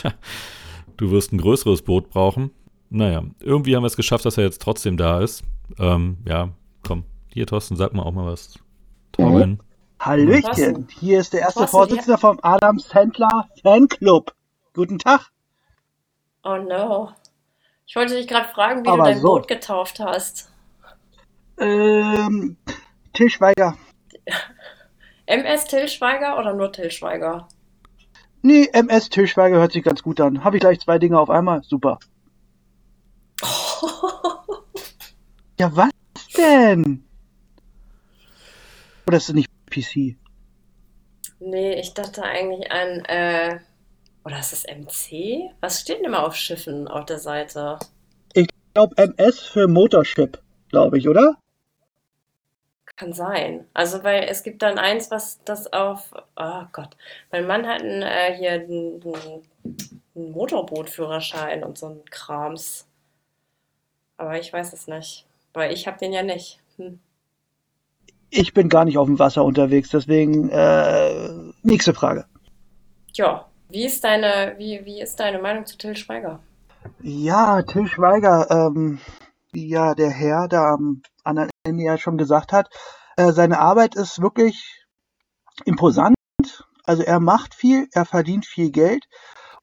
[0.97, 2.51] du wirst ein größeres Boot brauchen.
[2.91, 5.45] Naja, irgendwie haben wir es geschafft, dass er jetzt trotzdem da ist.
[5.79, 6.51] Ähm, ja,
[6.83, 8.59] komm, hier, Thorsten, sag mal auch mal was.
[9.13, 9.61] Torben.
[10.01, 12.17] Hallöchen, hier ist der erste Thorsten, Vorsitzende ja.
[12.19, 14.33] vom Adam Sandler Fanclub.
[14.75, 15.33] Guten Tag.
[16.45, 17.13] Oh no.
[17.85, 19.29] Ich wollte dich gerade fragen, wie Aber du dein so.
[19.29, 20.53] Boot getauft hast.
[21.59, 22.57] Ähm,
[23.13, 23.77] Till Schweiger.
[25.27, 27.49] MS Till Schweiger oder nur Till Schweiger?
[28.43, 30.45] Nee, MS Till Schweiger hört sich ganz gut an.
[30.45, 31.65] Habe ich gleich zwei Dinge auf einmal?
[31.65, 31.99] Super.
[35.59, 35.91] ja, was
[36.37, 37.05] denn?
[39.07, 40.17] Oder ist das nicht PC?
[41.41, 43.61] Nee, ich dachte eigentlich an, äh,
[44.25, 45.51] oder ist das MC?
[45.61, 47.79] Was steht denn immer auf Schiffen auf der Seite?
[48.35, 51.39] Ich glaube MS für Motorship, glaube ich, oder?
[52.97, 53.67] Kann sein.
[53.75, 56.97] Also, weil es gibt dann eins, was das auf, oh Gott,
[57.31, 59.01] mein Mann hat einen, äh, hier einen,
[60.15, 62.89] einen Motorbootführerschein und so ein Krams.
[64.17, 66.61] Aber ich weiß es nicht, weil ich habe den ja nicht.
[66.77, 66.99] Hm.
[68.31, 71.31] Ich bin gar nicht auf dem Wasser unterwegs, deswegen äh,
[71.63, 72.27] nächste Frage.
[73.15, 76.41] Ja, wie ist deine, wie, wie ist deine Meinung zu Till Schweiger?
[77.01, 79.01] Ja, Till Schweiger, ähm,
[79.53, 82.69] wie ja der Herr da am anderen Ende ja schon gesagt hat,
[83.17, 84.85] äh, seine Arbeit ist wirklich
[85.65, 86.15] imposant.
[86.85, 89.05] Also er macht viel, er verdient viel Geld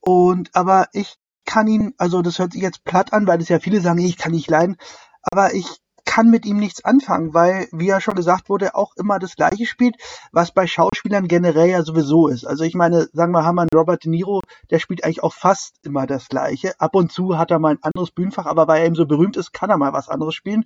[0.01, 3.59] und aber ich kann ihn, also das hört sich jetzt platt an, weil es ja
[3.59, 4.77] viele sagen, ich kann nicht leiden,
[5.21, 5.67] aber ich
[6.05, 9.65] kann mit ihm nichts anfangen, weil, wie ja schon gesagt wurde, auch immer das Gleiche
[9.65, 9.95] spielt,
[10.31, 12.45] was bei Schauspielern generell ja sowieso ist.
[12.45, 15.33] Also ich meine, sagen wir, haben wir einen Robert De Niro, der spielt eigentlich auch
[15.33, 16.79] fast immer das Gleiche.
[16.79, 19.35] Ab und zu hat er mal ein anderes Bühnenfach, aber weil er eben so berühmt
[19.35, 20.65] ist, kann er mal was anderes spielen.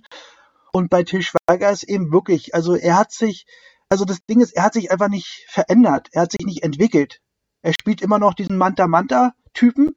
[0.72, 3.46] Und bei Til Schweiger ist eben wirklich, also er hat sich,
[3.88, 7.20] also das Ding ist, er hat sich einfach nicht verändert, er hat sich nicht entwickelt.
[7.62, 9.96] Er spielt immer noch diesen Manta-Manta-Typen,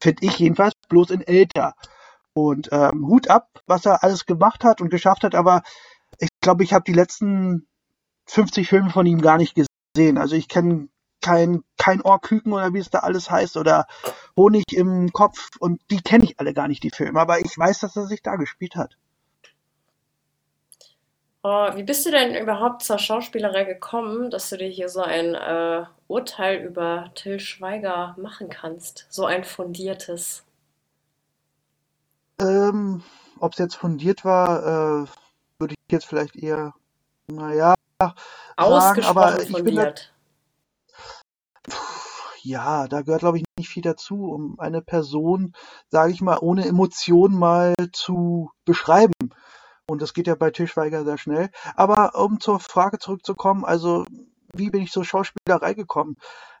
[0.00, 1.74] finde ich jedenfalls, bloß in älter.
[2.34, 5.62] Und ähm, Hut ab, was er alles gemacht hat und geschafft hat, aber
[6.18, 7.66] ich glaube, ich habe die letzten
[8.26, 10.18] 50 Filme von ihm gar nicht gesehen.
[10.18, 10.88] Also ich kenne
[11.20, 13.86] kein, kein Ohrküken oder wie es da alles heißt oder
[14.36, 17.80] Honig im Kopf und die kenne ich alle gar nicht, die Filme, aber ich weiß,
[17.80, 18.96] dass er sich da gespielt hat.
[21.42, 25.34] Oh, wie bist du denn überhaupt zur Schauspielerei gekommen, dass du dir hier so ein
[25.34, 29.06] äh, Urteil über Till Schweiger machen kannst?
[29.10, 30.42] So ein fundiertes.
[32.40, 33.02] Ähm,
[33.38, 35.06] Ob es jetzt fundiert war, äh,
[35.58, 36.74] würde ich jetzt vielleicht eher,
[37.26, 39.94] naja, sagen, aber ich bin da,
[42.42, 45.54] ja, da gehört, glaube ich, nicht viel dazu, um eine Person,
[45.88, 49.14] sage ich mal, ohne Emotionen mal zu beschreiben.
[49.86, 51.50] Und das geht ja bei Tischweiger sehr schnell.
[51.74, 54.04] Aber um zur Frage zurückzukommen, also
[54.52, 56.16] wie bin ich zur Schauspielerei gekommen?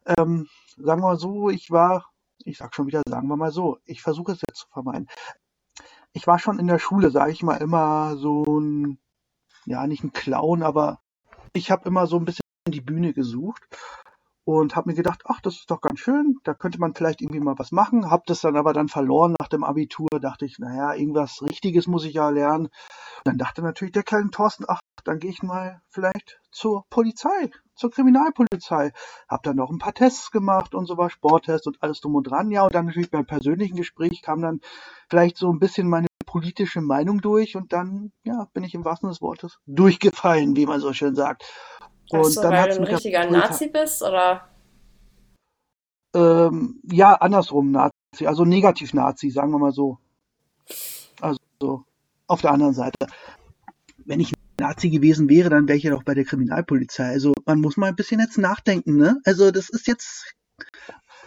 [0.06, 2.10] Ähm, sagen wir mal so, ich war,
[2.44, 5.08] ich sag schon wieder, sagen wir mal so, ich versuche es jetzt zu vermeiden.
[6.16, 8.98] Ich war schon in der Schule, sage ich mal, immer so ein,
[9.66, 11.00] ja, nicht ein Clown, aber
[11.52, 13.62] ich habe immer so ein bisschen die Bühne gesucht
[14.44, 17.40] und habe mir gedacht, ach, das ist doch ganz schön, da könnte man vielleicht irgendwie
[17.40, 18.10] mal was machen.
[18.10, 22.04] Habe das dann aber dann verloren nach dem Abitur, dachte ich, naja, irgendwas Richtiges muss
[22.04, 22.66] ich ja lernen.
[22.66, 22.72] Und
[23.24, 27.90] dann dachte natürlich der kleine Thorsten, ach, dann gehe ich mal vielleicht zur Polizei, zur
[27.90, 28.92] Kriminalpolizei.
[29.28, 32.24] Hab dann noch ein paar Tests gemacht und so war Sporttests und alles drum und
[32.24, 32.50] dran.
[32.50, 34.60] Ja, und dann natürlich beim persönlichen Gespräch kam dann
[35.08, 39.08] vielleicht so ein bisschen meine politische Meinung durch und dann, ja, bin ich im wahrsten
[39.08, 41.44] des Wortes durchgefallen, wie man so schön sagt.
[42.10, 44.48] Und so, dann weil du ein richtiger Nazi bist, oder?
[46.14, 49.98] Ähm, ja, andersrum Nazi, also Negativ-Nazi, sagen wir mal so.
[51.20, 51.84] Also
[52.26, 53.06] auf der anderen Seite.
[53.98, 57.06] Wenn ich Nazi gewesen wäre, dann wäre ich ja doch bei der Kriminalpolizei.
[57.06, 59.20] Also man muss mal ein bisschen jetzt nachdenken, ne?
[59.24, 60.34] Also das ist jetzt.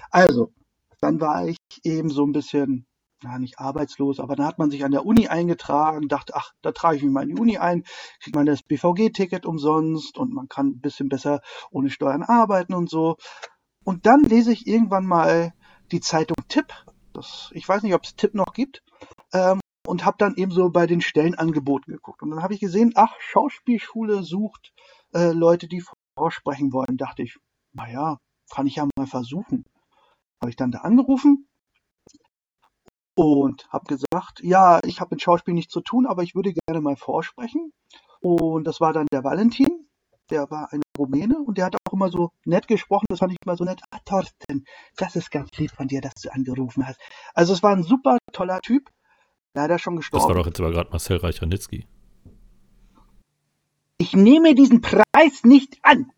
[0.10, 0.54] Also,
[1.02, 2.88] dann war ich eben so ein bisschen
[3.24, 6.72] ja, nicht arbeitslos, aber dann hat man sich an der Uni eingetragen, dachte, ach, da
[6.72, 7.84] trage ich mich mal in die Uni ein,
[8.22, 12.90] kriegt man das BVG-Ticket umsonst und man kann ein bisschen besser ohne Steuern arbeiten und
[12.90, 13.18] so.
[13.84, 15.54] Und dann lese ich irgendwann mal
[15.92, 16.74] die Zeitung Tipp,
[17.14, 18.84] das, ich weiß nicht, ob es Tipp noch gibt,
[19.34, 22.22] ähm, und habe dann eben so bei den Stellenangeboten geguckt.
[22.22, 24.74] Und dann habe ich gesehen, ach, Schauspielschule sucht
[25.14, 25.84] äh, Leute, die
[26.18, 26.98] vorsprechen wollen.
[26.98, 27.38] Dachte ich,
[27.74, 28.20] naja,
[28.52, 29.64] kann ich ja mal versuchen.
[30.42, 31.48] Habe ich dann da angerufen
[33.16, 36.82] und habe gesagt, ja, ich habe mit Schauspiel nichts zu tun, aber ich würde gerne
[36.82, 37.72] mal vorsprechen.
[38.20, 39.88] Und das war dann der Valentin,
[40.30, 43.38] der war ein Rumäne und der hat auch immer so nett gesprochen, das fand ich
[43.46, 43.82] immer so nett.
[43.92, 44.66] Ah, Thorsten,
[44.98, 47.00] das ist ganz lieb von dir, dass du angerufen hast.
[47.34, 48.92] Also es war ein super toller Typ,
[49.58, 50.24] leider schon gestorben.
[50.24, 51.88] Das war doch jetzt aber gerade Marcel Reich-Ranitzky.
[53.98, 56.12] Ich nehme diesen Preis nicht an.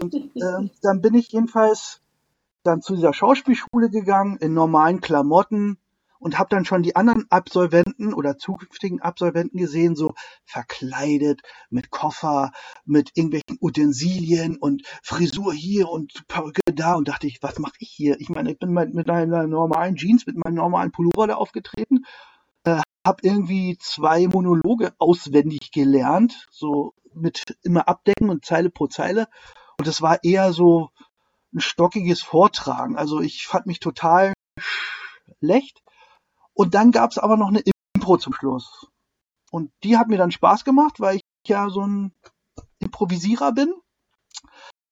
[0.00, 2.00] Und äh, dann bin ich jedenfalls
[2.62, 5.78] dann zu dieser Schauspielschule gegangen in normalen Klamotten
[6.20, 12.52] und habe dann schon die anderen Absolventen oder zukünftigen Absolventen gesehen, so verkleidet mit Koffer,
[12.84, 17.88] mit irgendwelchen Utensilien und Frisur hier und Perücke da und dachte ich, was mache ich
[17.88, 18.20] hier?
[18.20, 22.04] Ich meine, ich bin mit einer normalen Jeans, mit meinem normalen Pullover da aufgetreten,
[22.64, 29.26] äh, habe irgendwie zwei Monologe auswendig gelernt, so mit immer abdecken und Zeile pro Zeile
[29.78, 30.90] und es war eher so
[31.54, 32.96] ein stockiges Vortragen.
[32.96, 34.34] Also ich fand mich total
[35.38, 35.82] schlecht.
[36.54, 37.62] Und dann gab es aber noch eine
[37.94, 38.88] Impro zum Schluss.
[39.50, 42.12] Und die hat mir dann Spaß gemacht, weil ich ja so ein
[42.78, 43.74] Improvisierer bin.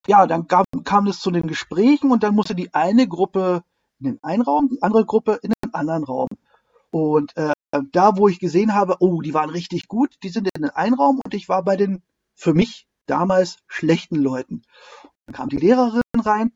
[0.07, 3.63] Ja, dann gab, kam es zu den Gesprächen und dann musste die eine Gruppe
[4.01, 6.29] in den einen Raum, die andere Gruppe in den anderen Raum.
[6.91, 7.53] Und äh,
[7.93, 10.95] da, wo ich gesehen habe, oh, die waren richtig gut, die sind in den einen
[10.95, 12.03] Raum und ich war bei den
[12.35, 14.63] für mich damals schlechten Leuten.
[15.27, 16.53] Dann kam die Lehrerin rein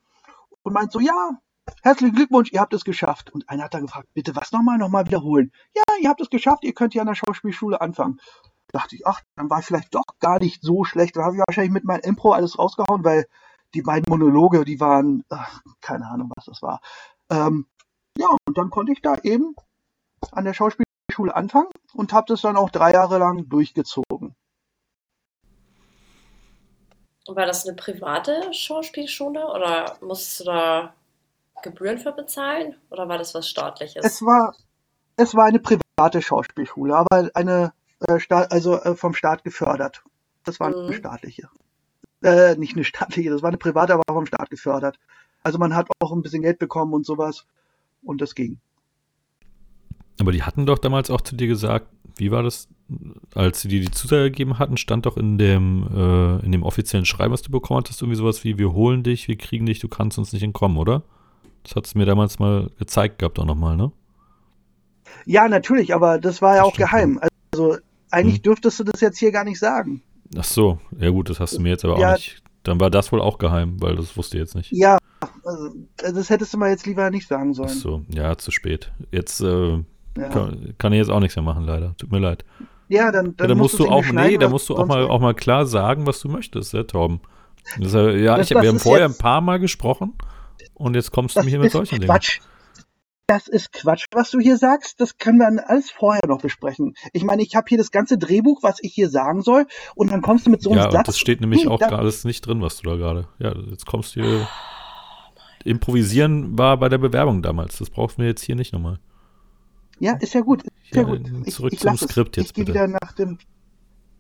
[0.63, 1.39] und meint so, ja,
[1.83, 3.31] herzlichen Glückwunsch, ihr habt es geschafft.
[3.31, 5.53] Und einer hat dann gefragt, bitte was nochmal, nochmal wiederholen.
[5.75, 8.21] Ja, ihr habt es geschafft, ihr könnt hier an der Schauspielschule anfangen.
[8.69, 11.17] Da dachte ich, ach, dann war ich vielleicht doch gar nicht so schlecht.
[11.17, 13.27] Dann habe ich wahrscheinlich mit meinem Impro alles rausgehauen, weil
[13.75, 16.81] die beiden Monologe, die waren, ach, keine Ahnung, was das war.
[17.31, 17.67] Ähm,
[18.19, 19.55] ja, und dann konnte ich da eben
[20.31, 24.35] an der Schauspielschule anfangen und habe das dann auch drei Jahre lang durchgezogen.
[27.27, 30.95] War das eine private Schauspielschule oder musstest du da
[31.63, 34.05] Gebühren für bezahlen oder war das was staatliches?
[34.05, 34.55] Es war,
[35.17, 37.73] es war eine private Schauspielschule, aber eine
[38.09, 40.03] äh, Staat, also äh, vom Staat gefördert.
[40.45, 40.93] Das war eine Mhm.
[40.95, 41.49] staatliche.
[42.23, 44.99] Äh, nicht eine staatliche, das war eine private, aber vom Staat gefördert.
[45.43, 47.47] Also man hat auch ein bisschen Geld bekommen und sowas.
[48.05, 48.59] Und das ging.
[50.21, 52.69] Aber die hatten doch damals auch zu dir gesagt, wie war das,
[53.35, 57.07] als sie dir die Zusage gegeben hatten, stand doch in dem, äh, in dem offiziellen
[57.07, 59.89] Schreiben, was du bekommen hattest, irgendwie sowas wie, wir holen dich, wir kriegen dich, du
[59.89, 61.03] kannst uns nicht entkommen, oder?
[61.65, 63.93] Das hat es mir damals mal gezeigt gehabt auch nochmal, ne?
[65.27, 67.21] Ja, natürlich, aber das war ja Das auch geheim.
[67.53, 67.77] Also
[68.11, 68.43] eigentlich Hm.
[68.43, 70.03] dürftest du das jetzt hier gar nicht sagen.
[70.37, 72.11] Ach so, ja gut, das hast du mir jetzt aber Ja.
[72.11, 72.43] auch nicht.
[72.65, 74.71] Dann war das wohl auch geheim, weil das wusste ich jetzt nicht.
[74.73, 74.99] Ja,
[75.45, 77.69] also, das hättest du mal jetzt lieber nicht sagen Ach sollen.
[77.69, 78.93] so, ja, zu spät.
[79.11, 79.79] Jetzt äh,
[80.17, 81.95] Ja, kann, kann ich jetzt auch nichts mehr machen, leider.
[81.97, 82.45] Tut mir leid.
[82.89, 85.07] ja dann, dann Ja, da musst du es auch, nee, da musst du auch mal,
[85.07, 87.21] auch mal klar sagen, was du möchtest, ja, Torben.
[87.79, 90.15] Das ist ja, ja Das- ich, wir haben vorher jetzt- ein paar Mal gesprochen
[90.83, 92.07] und jetzt kommst du Das mir hier mit solchen Dingen.
[92.11, 92.41] Quatsch.
[93.27, 95.01] Das ist Quatsch, was du hier sagst.
[95.01, 96.95] Das können wir dann alles vorher noch besprechen.
[97.13, 100.21] Ich meine, ich habe hier das ganze Drehbuch, was ich hier sagen soll, und dann
[100.23, 101.07] kommst du mit so einem Ja, Satz.
[101.07, 103.29] das steht nämlich Nee, auch alles nicht drin, was du da gerade.
[103.39, 104.49] Ja, jetzt kommst du hier.
[105.65, 107.79] Improvisieren war bei der Bewerbung damals.
[107.79, 108.99] Das brauchen wir jetzt hier nicht nochmal.
[110.01, 110.65] Ja, ist ja gut.
[110.65, 111.21] Ist ja, Ja, gut.
[111.47, 112.11] Ich, zurück ich zum lass es.
[112.11, 112.75] Skript jetzt Ich bitte.
[112.75, 113.39] wieder nach dem.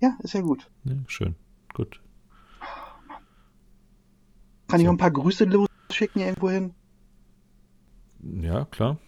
[0.00, 0.70] Ja, ist ja gut.
[0.84, 1.34] Ja, schön.
[1.74, 2.00] Gut.
[4.68, 4.86] Kann ich So.
[4.86, 5.44] noch ein paar Grüße
[5.92, 6.74] losschicken irgendwo hin?
[8.22, 8.98] Ja, klar.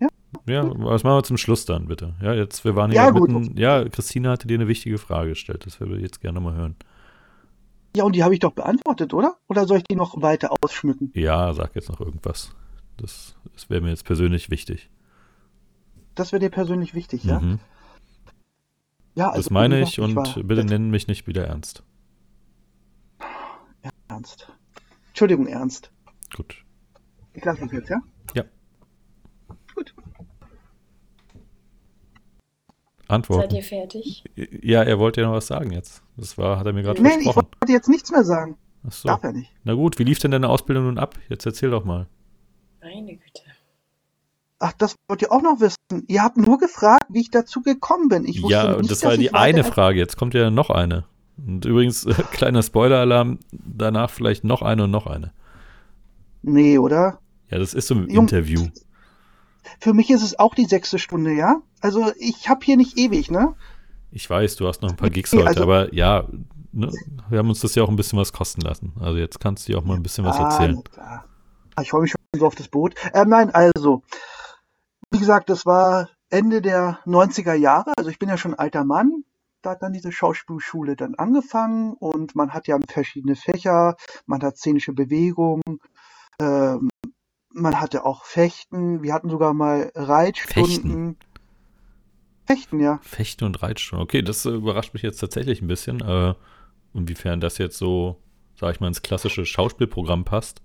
[0.00, 0.08] Ja?
[0.46, 2.14] Ja, was machen wir zum Schluss dann, bitte?
[2.22, 3.56] Ja, jetzt, wir waren Ja, mitten.
[3.56, 5.66] Ja, Christina hatte dir eine wichtige Frage gestellt.
[5.66, 6.76] Das würde ich jetzt gerne mal hören.
[7.96, 9.36] Ja, und die habe ich doch beantwortet, oder?
[9.48, 11.12] Oder soll ich die noch weiter ausschmücken?
[11.14, 12.52] Ja, sag jetzt noch irgendwas.
[12.96, 14.90] Das, das wäre mir jetzt persönlich wichtig.
[16.14, 17.40] Das wäre dir persönlich wichtig, ja?
[17.40, 17.58] Mhm.
[19.16, 21.84] Ja, Das also, meine wie ich und bitte nennen mich nicht wieder ernst.
[24.08, 24.52] Ernst.
[25.14, 25.92] Entschuldigung, Ernst.
[26.36, 26.56] Gut.
[27.34, 28.00] Ich lasse das jetzt, ja?
[28.34, 28.42] Ja.
[29.76, 29.94] Gut.
[32.98, 33.54] Seid Antworten.
[33.54, 34.24] ihr fertig?
[34.34, 36.02] Ja, er wollte ja noch was sagen jetzt.
[36.16, 37.46] Das war, hat er mir gerade Nee, ich versprochen.
[37.60, 38.56] wollte jetzt nichts mehr sagen.
[38.84, 39.06] Ach so.
[39.08, 39.52] Darf er nicht.
[39.62, 41.16] Na gut, wie lief denn deine Ausbildung nun ab?
[41.28, 42.08] Jetzt erzähl doch mal.
[42.82, 43.42] Meine Güte.
[44.58, 45.76] Ach, das wollt ihr auch noch wissen.
[46.08, 48.24] Ihr habt nur gefragt, wie ich dazu gekommen bin.
[48.24, 49.98] Ich wusste ja, nicht, und das dass war die ich eine Frage.
[50.00, 51.04] Jetzt kommt ja noch eine.
[51.36, 55.32] Und übrigens, kleiner Spoiler-Alarm, danach vielleicht noch eine und noch eine.
[56.42, 57.18] Nee, oder?
[57.50, 58.66] Ja, das ist so ein Jung- Interview.
[59.80, 61.60] Für mich ist es auch die sechste Stunde, ja?
[61.80, 63.54] Also ich habe hier nicht ewig, ne?
[64.10, 66.24] Ich weiß, du hast noch ein paar Gigs Nee, heute, also- aber ja,
[66.72, 66.90] ne,
[67.30, 68.92] wir haben uns das ja auch ein bisschen was kosten lassen.
[69.00, 70.82] Also jetzt kannst du dir auch mal ein bisschen was erzählen.
[70.84, 71.24] klar.
[71.76, 72.94] Ah, Ich freue mich schon so auf das Boot.
[73.14, 74.02] Ähm, nein, also,
[75.10, 77.92] wie gesagt, das war Ende der 90er Jahre.
[77.96, 79.24] Also ich bin ja schon ein alter Mann.
[79.64, 83.96] Da hat dann diese Schauspielschule dann angefangen und man hat ja verschiedene Fächer.
[84.26, 85.62] Man hat szenische Bewegung.
[86.38, 86.90] Ähm,
[87.48, 89.02] man hatte auch Fechten.
[89.02, 91.16] Wir hatten sogar mal Reitstunden.
[92.44, 92.98] Fechten, ja.
[93.02, 94.04] Fechten und Reitstunden.
[94.04, 96.02] Okay, das äh, überrascht mich jetzt tatsächlich ein bisschen.
[96.02, 96.34] Äh,
[96.92, 98.20] inwiefern das jetzt so,
[98.60, 100.60] sag ich mal, ins klassische Schauspielprogramm passt.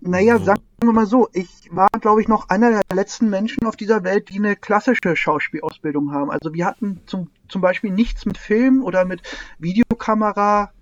[0.00, 3.66] Naja, Wo- sagen wir mal so, ich war, glaube ich, noch einer der letzten Menschen
[3.66, 6.30] auf dieser Welt, die eine klassische Schauspielausbildung haben.
[6.30, 9.22] Also wir hatten zum, zum Beispiel nichts mit Film oder mit
[9.58, 10.72] Videokamera.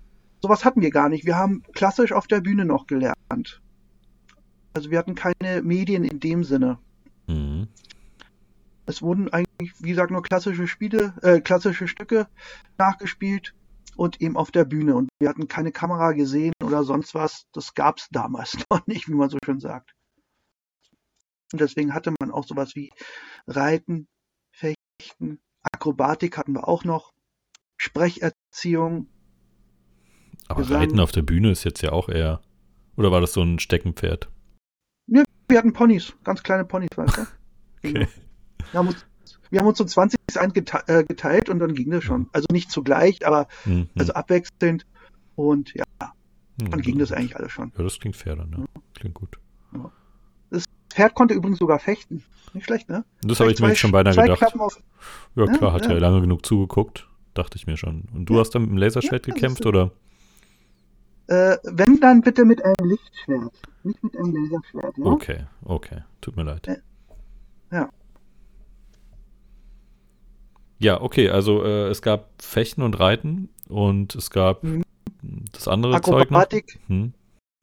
[0.41, 1.25] Sowas hatten wir gar nicht.
[1.25, 3.61] Wir haben klassisch auf der Bühne noch gelernt.
[4.73, 6.79] Also wir hatten keine Medien in dem Sinne.
[7.27, 7.67] Mhm.
[8.85, 12.27] Es wurden eigentlich, wie gesagt, nur klassische Spiele, äh, klassische Stücke
[12.77, 13.53] nachgespielt
[14.01, 14.95] und eben auf der Bühne.
[14.95, 17.45] Und wir hatten keine Kamera gesehen oder sonst was.
[17.51, 19.93] Das gab es damals noch nicht, wie man so schön sagt.
[21.53, 22.89] Und deswegen hatte man auch sowas wie
[23.45, 24.07] Reiten,
[24.49, 27.13] Fechten, Akrobatik hatten wir auch noch,
[27.77, 29.07] Sprecherziehung.
[30.47, 30.77] Aber Gesang.
[30.77, 32.41] Reiten auf der Bühne ist jetzt ja auch eher.
[32.95, 34.31] Oder war das so ein Steckenpferd?
[35.05, 37.21] Wir hatten Ponys, ganz kleine Ponys, weißt du?
[37.83, 38.07] Okay.
[38.73, 39.07] Haben uns,
[39.51, 42.29] wir haben uns so 20 eins gete äh, geteilt und dann ging das schon.
[42.33, 43.89] Also nicht zugleich, aber Mhm.
[43.97, 44.85] also abwechselnd.
[45.35, 45.83] Und ja,
[46.61, 46.71] Mhm.
[46.71, 47.71] dann ging das eigentlich alles schon.
[47.77, 48.65] Ja, das klingt fair dann, ja.
[48.95, 49.37] Klingt gut.
[50.49, 52.23] Das Pferd konnte übrigens sogar fechten.
[52.53, 53.05] Nicht schlecht, ne?
[53.23, 54.43] Das habe ich mir jetzt schon beinahe gedacht.
[54.59, 54.81] Auf,
[55.35, 55.99] Ja, Ja, klar, hat ja ja.
[55.99, 57.07] lange genug zugeguckt.
[57.33, 58.03] Dachte ich mir schon.
[58.13, 58.39] Und du Ja.
[58.41, 59.91] hast dann mit dem Laserschwert Ja, gekämpft, oder?
[61.27, 65.05] äh, wenn dann bitte mit einem Lichtschwert, nicht mit einem Laserschwert, ja?
[65.05, 66.03] Okay, okay.
[66.19, 66.67] Tut mir leid.
[67.71, 67.89] Ja.
[70.81, 70.99] Ja.
[71.01, 74.83] Okay, also äh, es gab Fechten und Reiten und es gab Mhm.
[75.53, 76.21] das andere Zeug.
[76.23, 77.13] Akrobatik, Hm.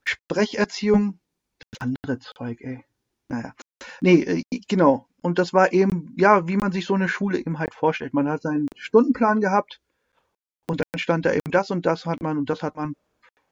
[0.04, 1.18] Sprecherziehung,
[1.58, 2.84] das andere Zeug, ey.
[3.28, 3.52] Naja.
[4.00, 5.06] Nee, äh, genau.
[5.20, 8.14] Und das war eben, ja, wie man sich so eine Schule eben halt vorstellt.
[8.14, 9.80] Man hat seinen Stundenplan gehabt
[10.70, 12.94] und dann stand da eben das und das hat man und das hat man.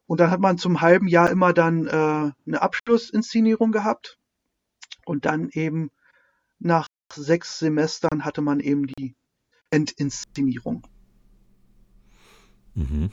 [0.07, 4.17] Und dann hat man zum halben Jahr immer dann äh, eine Abschlussinszenierung gehabt.
[5.05, 5.91] Und dann eben
[6.61, 9.15] nach sechs Semestern hatte man eben die
[9.71, 10.87] Endinszenierung.
[12.75, 13.11] Mhm.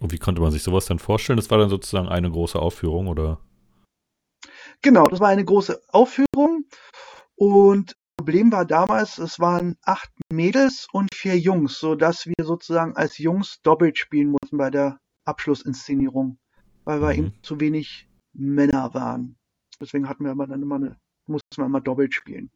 [0.00, 1.36] Und wie konnte man sich sowas dann vorstellen?
[1.36, 3.40] Das war dann sozusagen eine große Aufführung, oder?
[4.82, 6.66] Genau, das war eine große Aufführung.
[7.36, 12.96] Und das Problem war damals, es waren acht Mädels und vier Jungs, sodass wir sozusagen
[12.96, 16.38] als Jungs doppelt spielen mussten bei der Abschlussinszenierung,
[16.84, 17.14] weil wir Mhm.
[17.18, 19.36] eben zu wenig Männer waren.
[19.80, 22.50] Deswegen hatten wir aber dann immer eine, mussten wir immer doppelt spielen,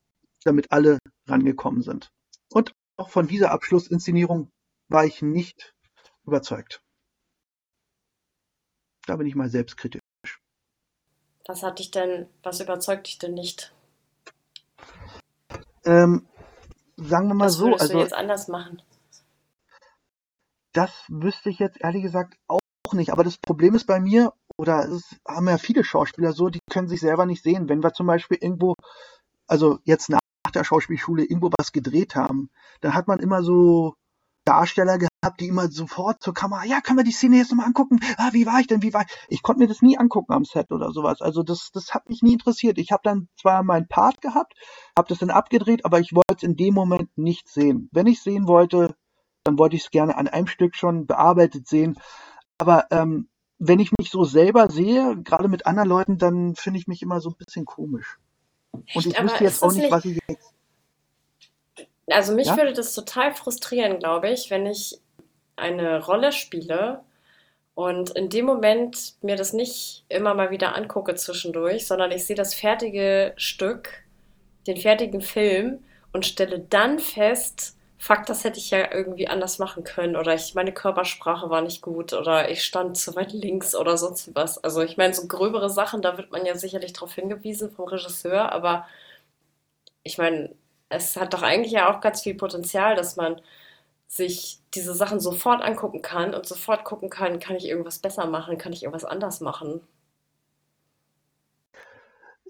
[0.45, 2.09] damit alle rangekommen sind.
[2.53, 4.51] Und auch von dieser Abschlussinszenierung
[4.89, 5.75] war ich nicht
[6.25, 6.81] überzeugt.
[9.07, 10.01] Da bin ich mal selbstkritisch.
[11.47, 13.75] Was hat dich denn, was überzeugt dich denn nicht?
[15.85, 16.27] Ähm,
[16.97, 18.83] sagen wir mal Was so, du also jetzt anders machen?
[20.79, 22.61] das wüsste ich jetzt ehrlich gesagt auch
[22.93, 23.11] nicht.
[23.11, 26.89] Aber das Problem ist bei mir, oder es haben ja viele Schauspieler so, die können
[26.89, 27.69] sich selber nicht sehen.
[27.69, 28.75] Wenn wir zum Beispiel irgendwo,
[29.49, 30.09] also jetzt
[30.49, 32.49] nach der Schauspielschule irgendwo was gedreht haben,
[32.81, 33.95] dann hat man immer so
[34.47, 38.01] Darsteller gehabt, die immer sofort zur Kamera, ja, können wir die Szene jetzt nochmal angucken?
[38.17, 38.81] Ah, wie war ich denn?
[38.81, 39.15] Wie war ich?
[39.29, 41.21] Ich konnte mir das nie angucken am Set oder sowas.
[41.21, 42.79] Also das, das hat mich nie interessiert.
[42.79, 44.55] Ich habe dann zwar meinen Part gehabt,
[44.97, 47.91] habe das dann abgedreht, aber ich wollte es in dem Moment nicht sehen.
[47.93, 48.95] Wenn ich sehen wollte,
[49.45, 51.99] dann wollte ich es gerne an einem Stück schon bearbeitet sehen.
[52.57, 53.29] Aber ähm,
[53.59, 57.21] wenn ich mich so selber sehe, gerade mit anderen Leuten, dann finde ich mich immer
[57.21, 58.19] so ein bisschen komisch.
[58.95, 59.07] Und Echt?
[59.07, 60.55] ich wüsste jetzt auch nicht, nicht, was ich jetzt.
[62.09, 62.57] also mich Ja?
[62.57, 65.01] würde das total frustrieren, glaube ich, wenn ich
[65.57, 67.03] eine Rolle spiele
[67.75, 72.37] und in dem Moment mir das nicht immer mal wieder angucke zwischendurch, sondern ich sehe
[72.37, 74.05] das fertige Stück,
[74.67, 79.85] den fertigen Film und stelle dann fest, fuck, das hätte ich ja irgendwie anders machen
[79.85, 80.17] können.
[80.17, 82.13] Oder ich, meine Körpersprache war nicht gut.
[82.13, 84.63] Oder ich stand zu weit links oder sonst was.
[84.63, 88.53] Also ich meine, so gröbere Sachen, da wird man ja sicherlich darauf hingewiesen vom Regisseur,
[88.53, 88.87] aber
[90.03, 90.55] ich meine,
[90.89, 93.41] es hat doch eigentlich ja auch ganz viel Potenzial, dass man
[94.09, 96.35] sich diese Sachen sofort angucken kann.
[96.35, 99.83] Und sofort gucken kann, kann ich irgendwas besser machen, kann ich irgendwas anders machen.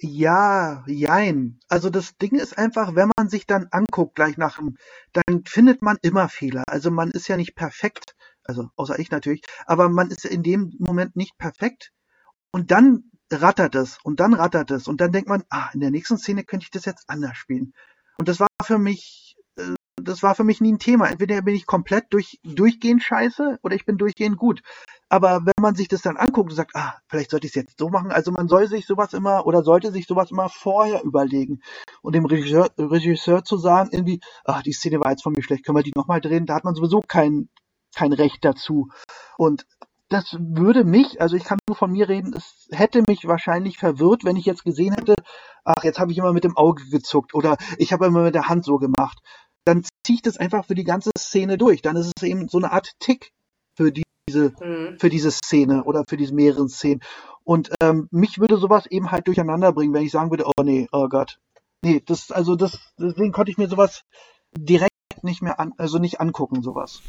[0.00, 1.58] Ja, jein.
[1.68, 4.76] Also das Ding ist einfach, wenn man sich dann anguckt gleich nach dem,
[5.12, 6.64] dann findet man immer Fehler.
[6.68, 10.72] Also man ist ja nicht perfekt, also außer ich natürlich, aber man ist in dem
[10.78, 11.90] Moment nicht perfekt
[12.52, 15.90] und dann rattert es und dann rattert es und dann denkt man, ah, in der
[15.90, 17.72] nächsten Szene könnte ich das jetzt anders spielen.
[18.18, 19.36] Und das war für mich,
[20.08, 21.08] das war für mich nie ein Thema.
[21.08, 24.62] Entweder bin ich komplett durch, durchgehend scheiße oder ich bin durchgehend gut.
[25.08, 27.78] Aber wenn man sich das dann anguckt und sagt, ah, vielleicht sollte ich es jetzt
[27.78, 31.60] so machen, also man soll sich sowas immer oder sollte sich sowas immer vorher überlegen.
[32.02, 35.64] Und dem Regisseur, Regisseur zu sagen, irgendwie, ah, die Szene war jetzt von mir schlecht,
[35.64, 37.48] können wir die nochmal drehen, da hat man sowieso kein,
[37.94, 38.88] kein Recht dazu.
[39.36, 39.66] Und
[40.08, 44.24] das würde mich, also ich kann nur von mir reden, es hätte mich wahrscheinlich verwirrt,
[44.24, 45.14] wenn ich jetzt gesehen hätte,
[45.64, 48.48] ach, jetzt habe ich immer mit dem Auge gezuckt oder ich habe immer mit der
[48.48, 49.18] Hand so gemacht.
[49.68, 51.82] Dann ziehe ich das einfach für die ganze Szene durch.
[51.82, 53.32] Dann ist es eben so eine Art Tick
[53.76, 54.98] für diese, Hm.
[54.98, 57.00] für diese Szene oder für diese mehreren Szenen.
[57.44, 60.88] Und ähm, mich würde sowas eben halt durcheinander bringen, wenn ich sagen würde, oh nee,
[60.90, 61.38] oh Gott.
[61.84, 64.04] Nee, das, also das, deswegen konnte ich mir sowas
[64.56, 64.88] direkt
[65.20, 67.02] nicht mehr an, also nicht angucken, sowas.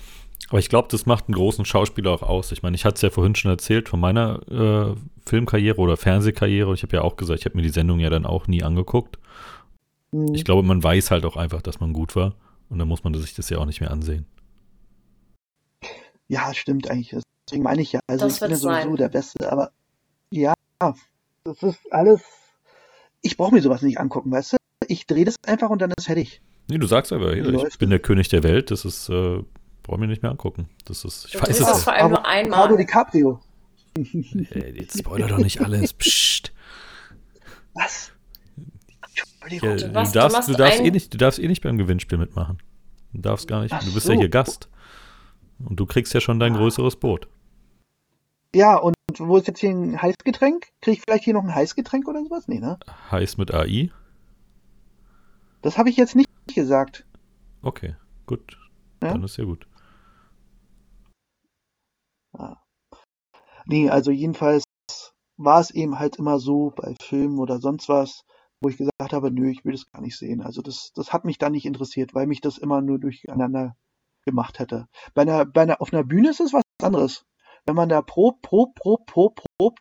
[0.50, 2.52] Aber ich glaube, das macht einen großen Schauspieler auch aus.
[2.52, 4.96] Ich meine, ich hatte es ja vorhin schon erzählt von meiner äh,
[5.26, 6.74] Filmkarriere oder Fernsehkarriere.
[6.74, 9.18] Ich habe ja auch gesagt, ich habe mir die Sendung ja dann auch nie angeguckt.
[10.12, 10.34] Hm.
[10.34, 12.34] Ich glaube, man weiß halt auch einfach, dass man gut war.
[12.70, 14.26] Und dann muss man sich das ja auch nicht mehr ansehen.
[16.28, 17.16] Ja, stimmt eigentlich.
[17.48, 18.96] Deswegen meine ich ja, also Das ich bin ja sowieso sein.
[18.98, 19.72] der Beste, aber
[20.32, 20.54] ja,
[21.44, 22.22] das ist alles.
[23.22, 24.58] Ich brauche mir sowas nicht angucken, weißt du?
[24.88, 26.42] Ich drehe das einfach und dann ist fertig.
[26.70, 27.80] Nee, du sagst aber, hey, ich Läuft.
[27.80, 28.70] bin der König der Welt.
[28.70, 29.44] Das ist, äh,
[29.82, 30.70] brauche mir nicht mehr angucken.
[30.86, 31.84] Das ist, ich Du weiß es das ja.
[31.84, 32.78] vor allem nur einmal.
[32.78, 33.40] DiCaprio.
[33.98, 35.94] Ey, jetzt spoiler doch nicht alles.
[35.98, 36.54] Psst.
[37.74, 38.12] Was?
[39.52, 39.78] Ja, Entschuldigung.
[39.78, 42.18] du, Du machst- du darfst, du, darfst eh nicht, du darfst eh nicht beim Gewinnspiel
[42.18, 42.58] mitmachen.
[43.14, 43.74] Du darfst gar nicht.
[43.74, 44.14] Ach Du bist so.
[44.14, 44.70] ja hier Gast.
[45.60, 47.28] Und du kriegst ja schon dein größeres Boot.
[48.56, 50.68] Ja, und wo ist jetzt hier ein Heißgetränk?
[50.82, 52.48] Kriege ich vielleicht hier noch ein Heißgetränk oder sowas?
[52.48, 52.80] Nee, ne?
[53.12, 53.92] Heiß mit AI.
[55.62, 57.06] Das habe ich jetzt nicht gesagt.
[57.62, 57.96] Okay,
[58.26, 58.58] gut.
[59.04, 59.10] Ja?
[59.14, 59.68] Dann ist ja gut.
[63.66, 64.64] Nee, also jedenfalls
[65.38, 68.24] war es eben halt immer so bei Filmen oder sonst was,
[68.62, 70.42] wo ich gesagt habe, nö, ich will das gar nicht sehen.
[70.42, 73.76] Also das, das hat mich dann nicht interessiert, weil mich das immer nur durcheinander
[74.26, 74.88] gemacht hätte.
[75.14, 77.26] Bei einer, bei einer, auf einer Bühne ist es was anderes.
[77.66, 79.80] Wenn man da probt, probt, probt, probt, probt,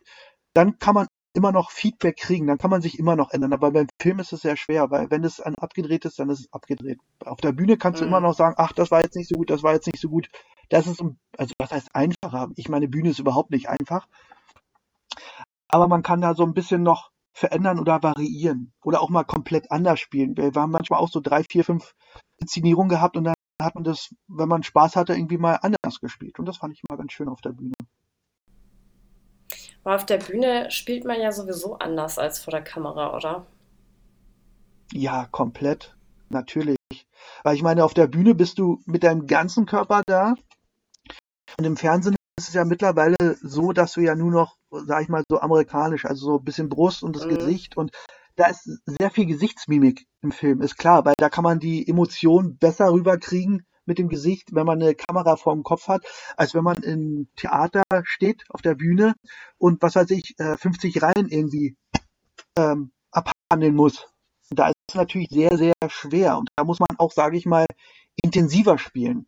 [0.53, 3.53] dann kann man immer noch Feedback kriegen, dann kann man sich immer noch ändern.
[3.53, 6.39] Aber beim Film ist es sehr schwer, weil wenn es an abgedreht ist, dann ist
[6.41, 6.99] es abgedreht.
[7.23, 8.09] Auf der Bühne kannst du Mhm.
[8.09, 10.09] immer noch sagen, ach, das war jetzt nicht so gut, das war jetzt nicht so
[10.09, 10.29] gut.
[10.69, 11.03] Das ist,
[11.37, 12.49] also was heißt einfacher?
[12.55, 14.07] Ich meine, Bühne ist überhaupt nicht einfach.
[15.67, 18.73] Aber man kann da so ein bisschen noch verändern oder variieren.
[18.83, 20.35] Oder auch mal komplett anders spielen.
[20.35, 21.93] Wir haben manchmal auch so drei, vier, fünf
[22.37, 26.37] Inszenierung gehabt und dann hat man das, wenn man Spaß hatte, irgendwie mal anders gespielt.
[26.37, 27.73] Und das fand ich immer ganz schön auf der Bühne.
[29.83, 33.47] Aber auf der Bühne spielt man ja sowieso anders als vor der Kamera, oder?
[34.91, 35.95] Ja, komplett.
[36.29, 36.77] Natürlich.
[37.43, 40.35] Weil ich meine, auf der Bühne bist du mit deinem ganzen Körper da.
[41.57, 45.09] Und im Fernsehen ist es ja mittlerweile so, dass du ja nur noch, sag ich
[45.09, 47.35] mal, so amerikanisch, also so ein bisschen Brust und das mhm.
[47.35, 47.91] Gesicht und
[48.35, 52.57] da ist sehr viel Gesichtsmimik im Film, ist klar, weil da kann man die Emotionen
[52.57, 56.05] besser rüberkriegen mit dem Gesicht, wenn man eine Kamera vor dem Kopf hat,
[56.37, 59.15] als wenn man im Theater steht, auf der Bühne
[59.57, 61.75] und was weiß ich, 50 äh, Reihen irgendwie
[62.57, 64.07] ähm, abhandeln muss.
[64.49, 66.37] Und da ist es natürlich sehr, sehr schwer.
[66.37, 67.65] Und da muss man auch, sage ich mal,
[68.21, 69.27] intensiver spielen.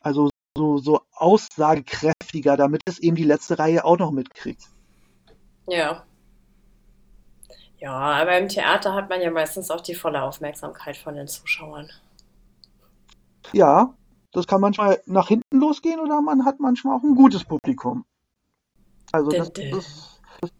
[0.00, 0.30] Also
[0.60, 4.62] so, so aussagekräftiger, damit es eben die letzte Reihe auch noch mitkriegt.
[5.66, 6.04] Ja.
[7.78, 11.88] Ja, aber im Theater hat man ja meistens auch die volle Aufmerksamkeit von den Zuschauern.
[13.52, 13.94] Ja,
[14.32, 18.04] das kann manchmal nach hinten losgehen oder man hat manchmal auch ein gutes Publikum.
[19.12, 20.50] Also das, das, das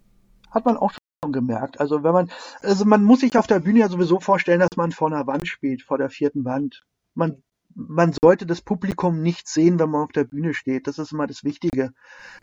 [0.51, 1.79] hat man auch schon gemerkt.
[1.79, 2.31] Also wenn man,
[2.63, 5.47] also man muss sich auf der Bühne ja sowieso vorstellen, dass man vor einer Wand
[5.47, 6.85] spielt, vor der vierten Wand.
[7.15, 7.43] Man
[7.75, 10.87] man sollte das Publikum nicht sehen, wenn man auf der Bühne steht.
[10.87, 11.93] Das ist immer das Wichtige.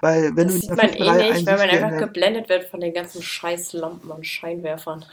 [0.02, 2.94] Weil wenn das du sieht man eh nicht, weil man einfach geblendet wird von den
[2.94, 5.06] ganzen Scheißlampen und Scheinwerfern.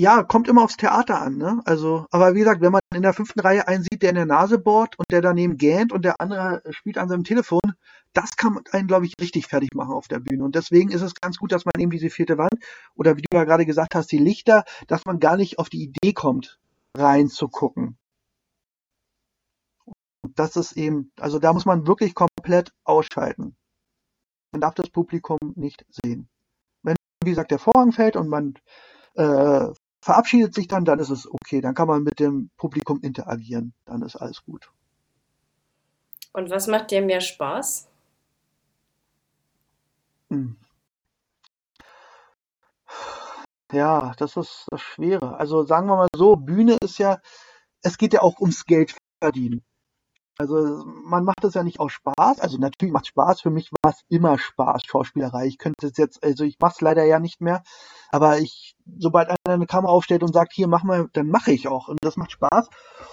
[0.00, 1.60] Ja, kommt immer aufs Theater an, ne?
[1.64, 4.26] Also, aber wie gesagt, wenn man in der fünften Reihe einen sieht, der in der
[4.26, 7.60] Nase bohrt und der daneben gähnt und der andere spielt an seinem Telefon,
[8.12, 10.44] das kann einen, glaube ich, richtig fertig machen auf der Bühne.
[10.44, 12.54] Und deswegen ist es ganz gut, dass man eben diese vierte Wand
[12.94, 15.82] oder wie du ja gerade gesagt hast, die Lichter, dass man gar nicht auf die
[15.82, 16.60] Idee kommt,
[16.96, 17.98] reinzugucken
[20.34, 23.56] das ist eben, also da muss man wirklich komplett ausschalten.
[24.52, 26.28] Man darf das Publikum nicht sehen.
[26.82, 28.54] Wenn, wie gesagt, der Vorhang fällt und man
[29.14, 29.66] äh,
[30.00, 31.60] verabschiedet sich dann, dann ist es okay.
[31.60, 33.74] Dann kann man mit dem Publikum interagieren.
[33.84, 34.70] Dann ist alles gut.
[36.32, 37.88] Und was macht dir mehr Spaß?
[40.30, 40.56] Hm.
[43.72, 45.36] Ja, das ist das Schwere.
[45.36, 47.20] Also sagen wir mal so, Bühne ist ja,
[47.82, 49.62] es geht ja auch ums Geld verdienen.
[50.38, 52.40] Also man macht das ja nicht aus Spaß.
[52.40, 53.40] Also natürlich macht Spaß.
[53.40, 55.46] Für mich war es immer Spaß, Schauspielerei.
[55.46, 57.62] Ich könnte es jetzt, also ich mache es leider ja nicht mehr.
[58.10, 61.66] Aber ich, sobald einer eine Kamera aufstellt und sagt, hier mach mal, dann mache ich
[61.66, 61.88] auch.
[61.88, 62.68] Und das macht Spaß.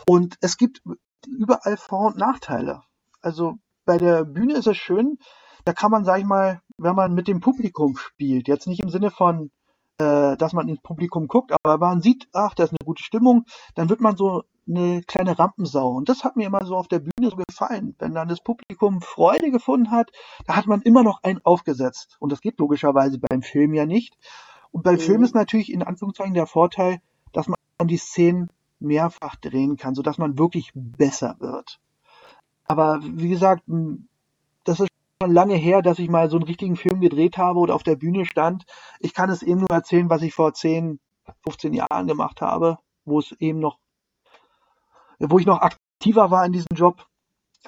[0.08, 0.82] Und es gibt
[1.28, 2.84] überall Vor- und Nachteile.
[3.22, 3.56] Also
[3.86, 5.18] bei der Bühne ist es schön,
[5.64, 8.90] da kann man, sag ich mal, wenn man mit dem Publikum spielt, jetzt nicht im
[8.90, 9.50] Sinne von,
[9.98, 13.46] äh, dass man ins Publikum guckt, aber man sieht, ach, da ist eine gute Stimmung,
[13.74, 15.90] dann wird man so eine kleine Rampensau.
[15.92, 17.96] Und das hat mir immer so auf der Bühne so gefallen.
[18.00, 20.12] Wenn dann das Publikum Freude gefunden hat,
[20.46, 22.18] da hat man immer noch einen aufgesetzt.
[22.20, 24.18] Und das geht logischerweise beim Film ja nicht.
[24.72, 25.00] Und beim mhm.
[25.00, 27.00] Film ist natürlich in Anführungszeichen der Vorteil,
[27.32, 28.50] dass man die Szenen
[28.80, 31.80] mehrfach drehen kann, sodass man wirklich besser wird.
[32.66, 33.64] Aber wie gesagt,
[34.64, 34.90] das ist
[35.22, 37.96] schon lange her, dass ich mal so einen richtigen Film gedreht habe oder auf der
[37.96, 38.66] Bühne stand.
[39.00, 41.00] Ich kann es eben nur erzählen, was ich vor 10,
[41.44, 43.78] 15 Jahren gemacht habe, wo es eben noch
[45.20, 47.06] wo ich noch aktiver war in diesem Job,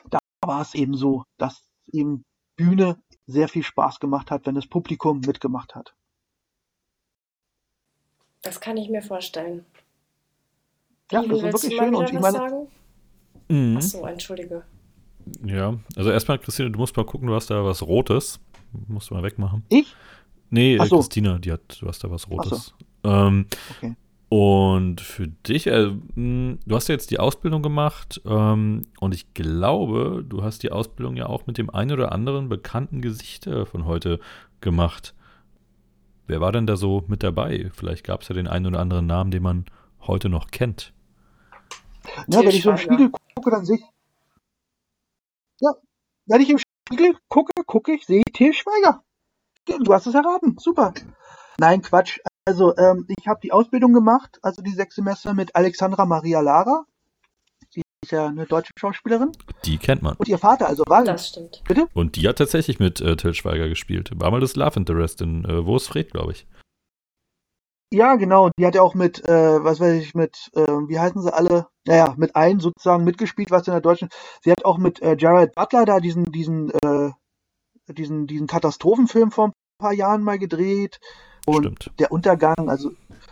[0.10, 2.24] da war es eben so, dass eben
[2.56, 5.96] Bühne sehr viel Spaß gemacht hat, wenn das Publikum mitgemacht hat.
[8.42, 9.66] Das kann ich mir vorstellen.
[11.12, 11.96] Ja, das ist wirklich schön.
[11.96, 12.68] Und ich meine, sagen?
[13.50, 13.78] Mhm.
[13.78, 14.64] Achso, entschuldige.
[15.44, 18.40] Ja, also erstmal, Christine, du musst mal gucken, du hast da was Rotes.
[18.88, 19.64] Musst du mal wegmachen.
[19.70, 19.96] Ich?
[20.50, 20.98] Nee, so.
[20.98, 22.74] Christina, die hat, du hast da was Rotes.
[23.04, 23.10] So.
[23.10, 23.96] Ähm, okay.
[24.30, 30.26] Und für dich, äh, du hast ja jetzt die Ausbildung gemacht ähm, und ich glaube,
[30.28, 33.86] du hast die Ausbildung ja auch mit dem einen oder anderen bekannten Gesicht äh, von
[33.86, 34.20] heute
[34.60, 35.16] gemacht.
[36.28, 37.72] Wer war denn da so mit dabei?
[37.74, 39.66] Vielleicht gab es ja den einen oder anderen Namen, den man
[40.02, 40.94] heute noch kennt.
[42.28, 43.84] Ja, wenn ich so im Spiegel gucke, dann sehe ich.
[45.62, 45.74] Ja,
[46.26, 49.04] wenn ich im Spiegel gucke, gucke ich, sehe ich Til Schweiger.
[49.66, 50.58] Du hast es erraten.
[50.60, 50.94] Super.
[51.60, 52.20] Nein, Quatsch.
[52.48, 56.86] Also, ähm, ich habe die Ausbildung gemacht, also die sechs Semester mit Alexandra Maria Lara.
[57.76, 59.34] Die ist ja eine deutsche Schauspielerin.
[59.66, 60.16] Die kennt man.
[60.16, 61.04] Und ihr Vater, also war.
[61.04, 61.62] Das stimmt.
[61.68, 61.90] Bitte?
[61.94, 64.12] Und die hat tatsächlich mit äh, Till Schweiger gespielt.
[64.16, 66.48] War mal das Love Interest in äh, Wo ist Fred, glaube ich.
[67.92, 68.50] Ja, genau.
[68.58, 71.68] Die hat ja auch mit, äh, was weiß ich, mit, äh, wie heißen sie alle?
[71.86, 74.08] Naja, mit allen sozusagen mitgespielt, was in der deutschen.
[74.42, 77.12] Sie hat auch mit äh, Jared Butler da diesen, diesen, äh,
[77.90, 81.02] diesen, diesen Katastrophenfilm vor ein paar Jahren mal gedreht.
[81.48, 82.00] Und Stimmt.
[82.00, 82.92] der Untergang, also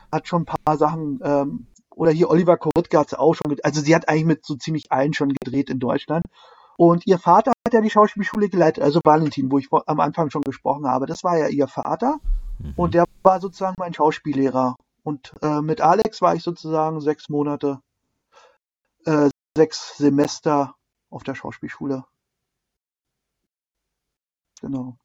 [0.10, 3.94] hat schon ein paar Sachen, ähm, oder hier Oliver Korotka hat auch schon, also sie
[3.94, 6.26] hat eigentlich mit so ziemlich allen schon gedreht in Deutschland.
[6.78, 10.44] Und ihr Vater hat ja die Schauspielschule geleitet, also Valentin, wo ich am Anfang schon
[10.44, 11.08] gesprochen habe.
[11.08, 12.20] Das war ja ihr Vater.
[12.60, 12.74] Mhm.
[12.78, 14.78] Und der war sozusagen mein Schauspiellehrer.
[15.04, 17.82] Und äh, mit Alex war ich sozusagen sechs Monate,
[19.06, 20.76] äh, sechs Semester
[21.10, 22.06] auf der Schauspielschule.
[24.62, 24.98] Genau.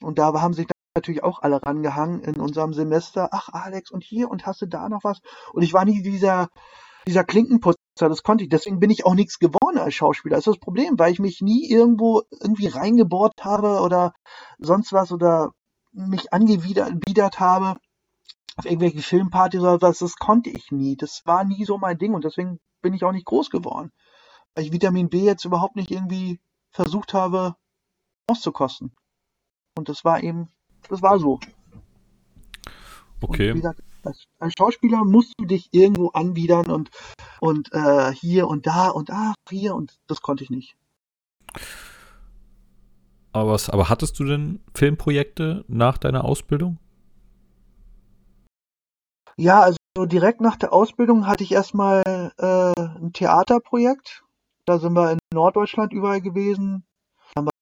[0.00, 0.66] Und da haben sich
[0.96, 3.28] natürlich auch alle rangehangen in unserem Semester.
[3.32, 5.20] Ach, Alex, und hier und hast du da noch was?
[5.52, 6.48] Und ich war nie dieser,
[7.06, 8.50] dieser Klinkenputzer, das konnte ich.
[8.50, 10.36] Deswegen bin ich auch nichts geworden als Schauspieler.
[10.36, 14.14] Das ist das Problem, weil ich mich nie irgendwo irgendwie reingebohrt habe oder
[14.58, 15.52] sonst was oder
[15.92, 17.78] mich angewidert habe
[18.56, 19.98] auf irgendwelche Filmpartys oder was.
[19.98, 20.96] Das konnte ich nie.
[20.96, 23.92] Das war nie so mein Ding und deswegen bin ich auch nicht groß geworden.
[24.54, 26.40] Weil ich Vitamin B jetzt überhaupt nicht irgendwie
[26.70, 27.56] versucht habe
[28.26, 28.94] auszukosten.
[29.76, 30.48] Und das war eben,
[30.88, 31.40] das war so.
[33.20, 33.50] Okay.
[33.50, 36.90] Und wie gesagt, als, als Schauspieler musst du dich irgendwo anbiedern und,
[37.40, 40.76] und äh, hier und da und ach, hier und das konnte ich nicht.
[43.32, 46.78] Aber, was, aber hattest du denn Filmprojekte nach deiner Ausbildung?
[49.36, 49.76] Ja, also
[50.06, 52.02] direkt nach der Ausbildung hatte ich erstmal
[52.38, 54.24] äh, ein Theaterprojekt.
[54.64, 56.84] Da sind wir in Norddeutschland überall gewesen.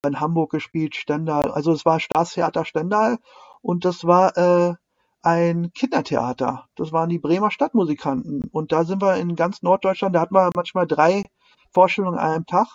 [0.06, 1.50] In Hamburg gespielt, Stendal.
[1.50, 3.18] Also es war Staatstheater Stendal
[3.62, 4.74] und das war äh,
[5.22, 6.66] ein Kindertheater.
[6.76, 8.42] Das waren die Bremer Stadtmusikanten.
[8.52, 11.24] Und da sind wir in ganz Norddeutschland, da hatten wir manchmal drei
[11.72, 12.68] Vorstellungen an einem Tag.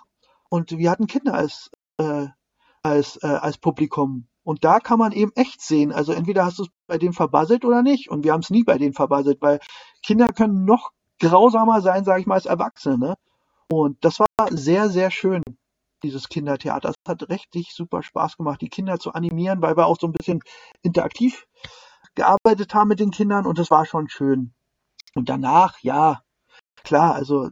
[0.49, 2.27] Und wir hatten Kinder als, äh,
[2.81, 4.27] als, äh, als Publikum.
[4.43, 5.91] Und da kann man eben echt sehen.
[5.91, 8.09] Also entweder hast du es bei denen verbasselt oder nicht.
[8.09, 9.59] Und wir haben es nie bei denen verbasselt, weil
[10.01, 12.97] Kinder können noch grausamer sein, sage ich mal, als Erwachsene.
[12.97, 13.15] Ne?
[13.71, 15.43] Und das war sehr, sehr schön,
[16.03, 16.89] dieses Kindertheater.
[16.89, 20.13] Es hat richtig super Spaß gemacht, die Kinder zu animieren, weil wir auch so ein
[20.13, 20.41] bisschen
[20.81, 21.47] interaktiv
[22.15, 24.53] gearbeitet haben mit den Kindern und das war schon schön.
[25.15, 26.21] Und danach, ja,
[26.83, 27.49] klar, also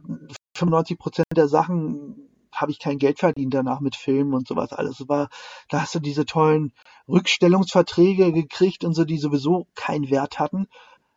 [0.56, 5.00] 95 Prozent der Sachen habe ich kein Geld verdient danach mit Filmen und sowas alles.
[5.00, 5.28] Es war,
[5.68, 6.72] da hast du diese tollen
[7.08, 10.66] Rückstellungsverträge gekriegt und so, die sowieso keinen Wert hatten.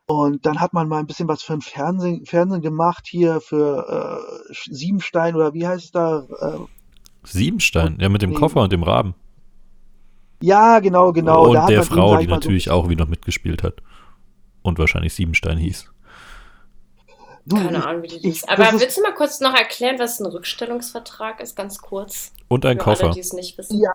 [0.07, 4.19] Und dann hat man mal ein bisschen was für ein Fernsehen, Fernsehen gemacht, hier für
[4.49, 6.27] äh, Siebenstein oder wie heißt es da?
[6.39, 6.80] Äh,
[7.24, 8.36] Siebenstein, ja, mit dem nee.
[8.36, 9.15] Koffer und dem Raben.
[10.41, 11.47] ja, genau, genau.
[11.47, 13.76] und da der Frau, die natürlich auch wieder mitgespielt hat.
[14.63, 15.91] Und wahrscheinlich Siebenstein hieß.
[17.45, 18.47] So, du, Keine Ahnung, wie die hieß.
[18.47, 22.32] Aber willst du mal kurz noch erklären, was ein Rückstellungsvertrag ist, ganz kurz?
[22.47, 23.05] Und ein Für Koffer.
[23.05, 23.82] alle, die es nicht wissen.
[23.82, 23.91] Ja.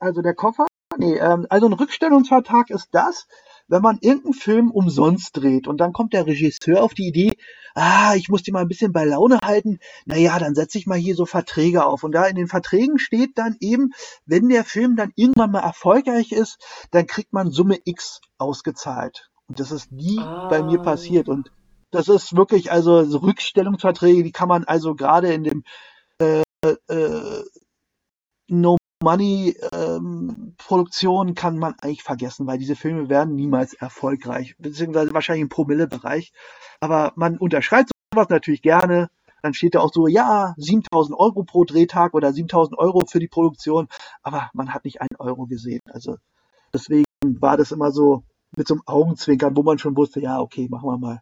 [0.00, 0.66] Also der Koffer?
[0.98, 3.26] Nee, ähm, also ein Rückstellungsvertrag ist das,
[3.68, 7.32] wenn man irgendeinen Film umsonst dreht und dann kommt der Regisseur auf die Idee,
[7.74, 10.98] ah, ich muss die mal ein bisschen bei Laune halten, naja, dann setze ich mal
[10.98, 12.04] hier so Verträge auf.
[12.04, 13.90] Und da in den Verträgen steht dann eben,
[14.26, 16.58] wenn der Film dann irgendwann mal erfolgreich ist,
[16.90, 19.30] dann kriegt man Summe X ausgezahlt.
[19.46, 20.82] Und das ist nie bei mir Ah.
[20.82, 21.28] passiert.
[21.28, 21.50] Und
[21.90, 25.64] das ist wirklich, also so Rückstellungsverträge, die kann man also gerade in dem
[26.18, 26.42] äh,
[26.88, 27.42] äh,
[28.48, 30.56] No Money ähm,
[31.36, 36.32] kann man eigentlich vergessen, weil diese Filme werden niemals erfolgreich, beziehungsweise wahrscheinlich im Promillebereich.
[36.80, 39.10] Aber man unterschreibt sowas natürlich gerne.
[39.42, 43.28] Dann steht da auch so, ja, 7000 Euro pro Drehtag oder 7000 Euro für die
[43.28, 43.88] Produktion.
[44.22, 45.82] Aber man hat nicht einen Euro gesehen.
[45.92, 46.16] Also
[46.72, 48.24] deswegen war das immer so
[48.56, 51.20] mit so einem Augenzwinkern, wo man schon wusste, ja, okay, machen wir mal.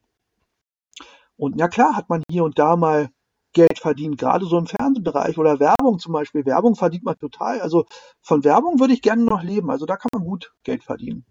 [1.37, 3.11] Und ja klar hat man hier und da mal
[3.53, 6.47] Geld verdient, gerade so im Fernsehbereich oder Werbung zum Beispiel.
[6.47, 7.61] Werbung verdient man total.
[7.61, 7.85] Also
[8.21, 9.71] von Werbung würde ich gerne noch leben.
[9.71, 11.25] Also da kann man gut Geld verdienen.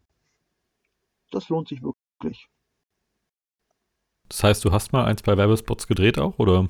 [1.32, 2.48] Das lohnt sich wirklich.
[4.30, 6.70] Das heißt, du hast mal ein, zwei Werbespots gedreht auch, oder?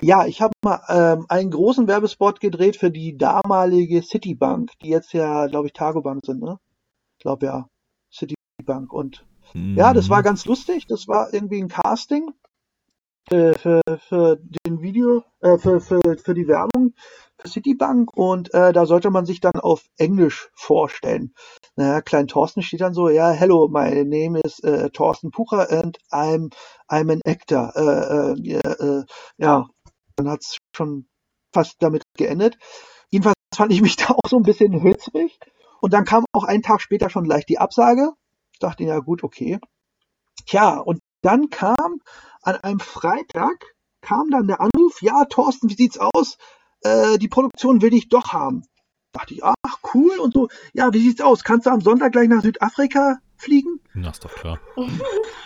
[0.00, 5.12] Ja, ich habe mal ähm, einen großen Werbespot gedreht für die damalige Citibank, die jetzt
[5.12, 6.58] ja, glaube ich, Targobank sind, ne?
[7.18, 7.68] Ich glaube ja,
[8.12, 8.92] Citibank.
[8.92, 10.24] Und ja, das war Mhm.
[10.24, 10.86] ganz lustig.
[10.86, 12.30] Das war irgendwie ein Casting
[13.28, 16.94] für, für den Video, äh, für, für, für die Werbung
[17.42, 21.34] für Citibank und äh, da sollte man sich dann auf Englisch vorstellen.
[21.76, 25.98] Naja, Klein Thorsten steht dann so, ja, hello, my name is äh, Thorsten Pucher and
[26.10, 26.52] I'm,
[26.88, 27.72] I'm an actor.
[27.74, 29.04] Äh, äh,
[29.38, 29.64] ja, äh,
[30.16, 31.06] dann hat's schon
[31.52, 32.58] fast damit geendet.
[33.10, 35.38] Jedenfalls fand ich mich da auch so ein bisschen hölzrig.
[35.80, 38.12] Und dann kam auch einen Tag später schon gleich die Absage.
[38.52, 39.58] Ich dachte, ja gut, okay.
[40.46, 42.00] Tja, und dann kam
[42.42, 46.38] an einem Freitag, kam dann der Anruf, ja, Thorsten, wie sieht's aus?
[46.82, 48.64] Äh, die Produktion will dich doch haben.
[49.12, 49.54] Dachte ich, ach,
[49.94, 50.48] cool und so.
[50.72, 51.44] Ja, wie sieht's aus?
[51.44, 53.78] Kannst du am Sonntag gleich nach Südafrika fliegen?
[53.94, 54.58] Na, ist doch klar.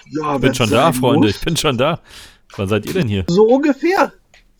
[0.07, 1.27] Ja, Ich bin schon da, Freunde.
[1.27, 1.37] muss.
[1.37, 2.01] Ich bin schon da.
[2.57, 3.25] Wann seid ihr denn hier?
[3.29, 4.13] So ungefähr.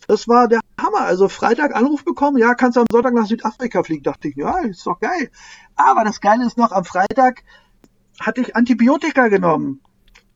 [0.07, 1.01] Das war der Hammer.
[1.01, 4.03] Also Freitag Anruf bekommen, ja, kannst du am Sonntag nach Südafrika fliegen.
[4.03, 5.31] Dachte ich, ja, ist doch geil.
[5.75, 7.43] Aber das Geile ist noch, am Freitag
[8.19, 9.81] hatte ich Antibiotika genommen.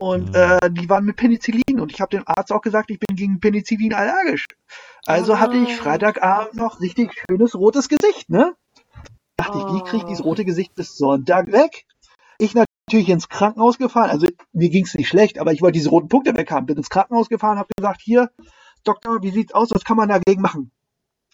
[0.01, 0.35] Und Mhm.
[0.35, 1.79] äh, die waren mit Penicillin.
[1.79, 4.47] Und ich habe dem Arzt auch gesagt, ich bin gegen Penicillin allergisch.
[5.05, 5.83] Also hatte ich Ah.
[5.83, 8.55] Freitagabend noch richtig schönes rotes Gesicht, ne?
[9.37, 10.29] Dachte ich, wie kriege ich dieses Oh.
[10.29, 11.85] rote Gesicht bis Sonntag weg?
[12.39, 14.09] Ich natürlich ins Krankenhaus gefahren.
[14.09, 16.65] Also mir ging es nicht schlecht, aber ich wollte diese roten Punkte weg haben.
[16.65, 18.31] Bin ins Krankenhaus gefahren, habe gesagt, hier,
[18.83, 19.69] Doktor, wie sieht's aus?
[19.71, 20.71] Was kann man dagegen machen?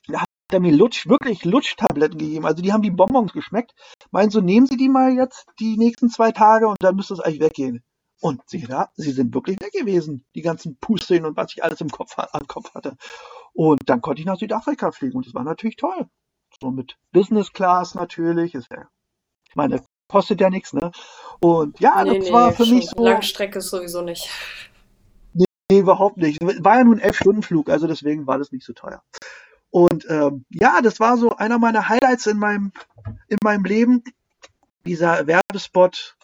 [0.07, 2.45] Da hat er mir Lutsch, wirklich Lutschtabletten gegeben.
[2.45, 3.73] Also die haben die Bonbons geschmeckt.
[4.11, 7.19] Meinen so, nehmen Sie die mal jetzt die nächsten zwei Tage und dann müsste es
[7.21, 7.83] eigentlich weggehen.
[8.19, 10.25] Und siehe da, sie sind wirklich weg gewesen.
[10.33, 12.97] Die ganzen Pusteln und was ich alles im Kopf, am Kopf hatte.
[13.53, 16.07] Und dann konnte ich nach Südafrika fliegen und das war natürlich toll.
[16.59, 18.55] So mit Business Class natürlich.
[18.55, 18.87] Ist ja,
[19.49, 20.91] ich meine, kostet ja nichts, ne?
[21.39, 23.03] Und ja, Nee, das war nee, für schon mich so.
[23.03, 24.29] Langstrecke sowieso nicht.
[25.33, 26.41] Nee, überhaupt nicht.
[26.41, 29.03] War ja nur ein Elf-Stunden-Flug, also deswegen war das nicht so teuer.
[29.69, 32.71] Und ähm, ja, das war so einer meiner Highlights in meinem,
[33.27, 34.03] in meinem Leben,
[34.85, 36.16] dieser Werbespot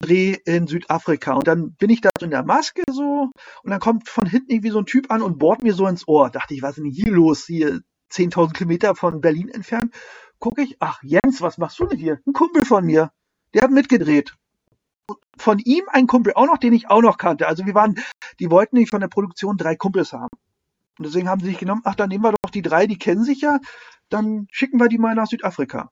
[0.00, 1.34] Dreh in Südafrika.
[1.34, 3.30] Und dann bin ich da so in der Maske so
[3.62, 6.06] und dann kommt von hinten irgendwie so ein Typ an und bohrt mir so ins
[6.06, 6.30] Ohr.
[6.30, 7.46] Dachte ich, was ist denn hier los?
[7.46, 7.80] Hier
[8.12, 9.94] 10.000 Kilometer von Berlin entfernt.
[10.38, 12.20] Gucke ich, ach Jens, was machst du denn hier?
[12.26, 13.10] Ein Kumpel von mir,
[13.54, 14.34] der hat mitgedreht.
[15.36, 17.48] Von ihm ein Kumpel auch noch, den ich auch noch kannte.
[17.48, 17.96] Also wir waren
[18.40, 20.28] die wollten nicht von der Produktion drei Kumpels haben.
[20.98, 23.24] Und deswegen haben sie sich genommen, ach, dann nehmen wir doch die drei, die kennen
[23.24, 23.60] sich ja,
[24.08, 25.90] dann schicken wir die mal nach Südafrika.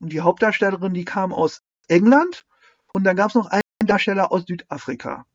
[0.00, 2.44] Und die Hauptdarstellerin, die kam aus England
[2.92, 5.26] und dann gab es noch einen Darsteller aus Südafrika.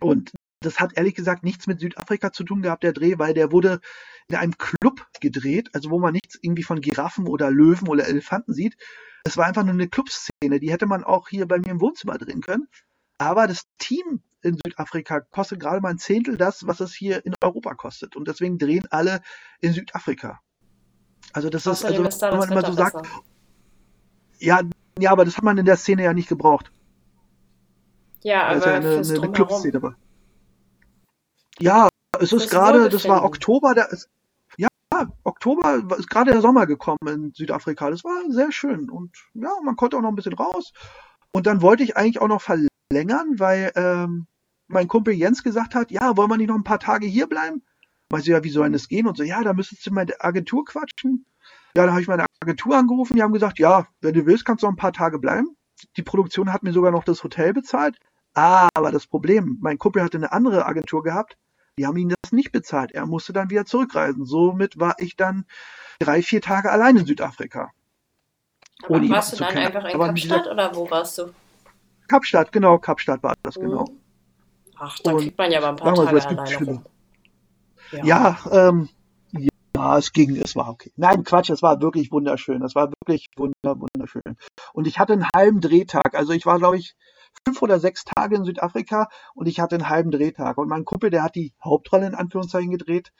[0.00, 3.52] Und das hat ehrlich gesagt nichts mit Südafrika zu tun gehabt, der Dreh, weil der
[3.52, 3.80] wurde
[4.28, 8.52] in einem Club gedreht, also wo man nichts irgendwie von Giraffen oder Löwen oder Elefanten
[8.52, 8.76] sieht.
[9.24, 12.18] Es war einfach nur eine Clubszene, die hätte man auch hier bei mir im Wohnzimmer
[12.18, 12.68] drehen können.
[13.18, 17.34] Aber das Team in Südafrika kostet gerade mal ein Zehntel das, was es hier in
[17.42, 18.16] Europa kostet.
[18.16, 19.20] Und deswegen drehen alle
[19.60, 20.40] in Südafrika.
[21.32, 23.06] Also das ist, Außerdem also ist da wenn das man immer so sagt,
[24.38, 24.62] ja,
[25.00, 26.72] ja, aber das hat man in der Szene ja nicht gebraucht.
[28.22, 29.32] Ja, Weil aber eine, fürs eine, eine Drumherum.
[29.32, 29.96] Clubszene war.
[31.60, 31.88] Ja,
[32.20, 33.24] es ist gerade, das war.
[33.24, 34.08] Oktober, da ist,
[34.56, 34.68] ja,
[35.24, 37.90] Oktober ist gerade der Sommer gekommen in Südafrika.
[37.90, 38.90] Das war sehr schön.
[38.90, 40.72] Und ja, man konnte auch noch ein bisschen raus.
[41.32, 44.26] Und dann wollte ich eigentlich auch noch verlängern, weil ähm,
[44.66, 47.62] mein Kumpel Jens gesagt hat, ja, wollen wir nicht noch ein paar Tage hier bleiben?
[48.10, 49.06] Weißt du ja, wie soll denn das gehen?
[49.06, 51.26] Und so, ja, da müsstest du mal der Agentur quatschen.
[51.76, 54.62] Ja, dann habe ich meine Agentur angerufen, die haben gesagt, ja, wenn du willst, kannst
[54.62, 55.56] du noch ein paar Tage bleiben.
[55.96, 57.96] Die Produktion hat mir sogar noch das Hotel bezahlt.
[58.34, 61.36] Ah, aber das Problem, mein Kumpel hatte eine andere Agentur gehabt,
[61.78, 62.92] die haben ihm das nicht bezahlt.
[62.92, 64.24] Er musste dann wieder zurückreisen.
[64.24, 65.44] Somit war ich dann
[65.98, 67.70] drei, vier Tage allein in Südafrika.
[68.84, 69.66] Aber Ohne warst du dann kennen.
[69.66, 71.32] einfach in Aber Kapstadt oder wo warst du?
[72.08, 73.86] Kapstadt, genau, Kapstadt war das, genau.
[74.76, 76.84] Ach, da Und kriegt man ja aber ein paar so, Tage gibt alleine rum.
[78.04, 78.88] Ja, ähm,
[79.76, 80.92] ja, es ging, es war okay.
[80.96, 82.62] Nein, Quatsch, es war wirklich wunderschön.
[82.62, 84.36] Es war wirklich wunder, wunderschön.
[84.72, 86.14] Und ich hatte einen halben Drehtag.
[86.14, 86.96] Also ich war, glaube ich,
[87.44, 90.58] fünf oder sechs Tage in Südafrika und ich hatte einen halben Drehtag.
[90.58, 93.12] Und mein Kumpel, der hat die Hauptrolle in Anführungszeichen gedreht,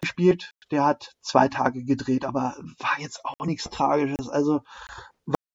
[0.00, 0.52] gespielt.
[0.70, 4.28] Der hat zwei Tage gedreht, aber war jetzt auch nichts Tragisches.
[4.28, 4.62] Also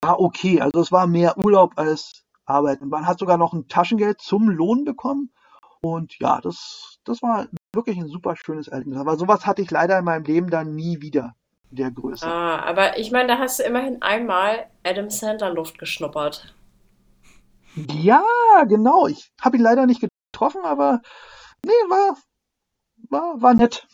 [0.01, 0.61] war okay.
[0.61, 2.81] Also es war mehr Urlaub als Arbeit.
[2.81, 5.31] Und man hat sogar noch ein Taschengeld zum Lohn bekommen.
[5.81, 8.97] Und ja, das, das war wirklich ein super schönes Erlebnis.
[8.97, 11.35] Aber sowas hatte ich leider in meinem Leben dann nie wieder
[11.69, 12.25] der Größe.
[12.25, 16.53] Ah, aber ich meine, da hast du immerhin einmal Adam Sandler Luft geschnuppert.
[17.75, 18.23] Ja,
[18.67, 19.07] genau.
[19.07, 20.01] Ich habe ihn leider nicht
[20.31, 21.01] getroffen, aber
[21.65, 22.17] nee, war,
[23.09, 23.87] war, war nett.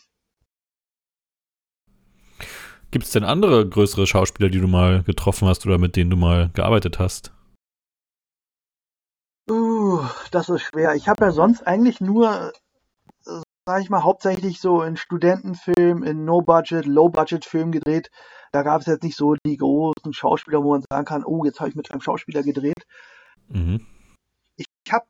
[2.90, 6.16] Gibt es denn andere größere Schauspieler, die du mal getroffen hast oder mit denen du
[6.16, 7.32] mal gearbeitet hast?
[9.50, 10.94] Uh, das ist schwer.
[10.94, 12.52] Ich habe ja sonst eigentlich nur,
[13.66, 18.10] äh, sag ich mal, hauptsächlich so in Studentenfilmen, in No-Budget, Low-Budget-Filmen gedreht.
[18.52, 21.60] Da gab es jetzt nicht so die großen Schauspieler, wo man sagen kann, oh, jetzt
[21.60, 22.86] habe ich mit einem Schauspieler gedreht.
[23.48, 23.86] Mhm.
[24.56, 25.06] Ich habe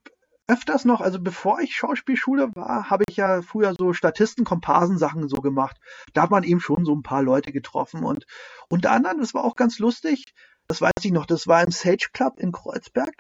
[0.46, 5.36] öfters noch, also bevor ich Schauspielschule war, habe ich ja früher so Statisten, Komparsen-Sachen so
[5.36, 5.76] gemacht.
[6.12, 8.26] Da hat man eben schon so ein paar Leute getroffen und
[8.68, 10.34] unter anderem, das war auch ganz lustig,
[10.66, 13.14] das weiß ich noch, das war im Sage Club in Kreuzberg.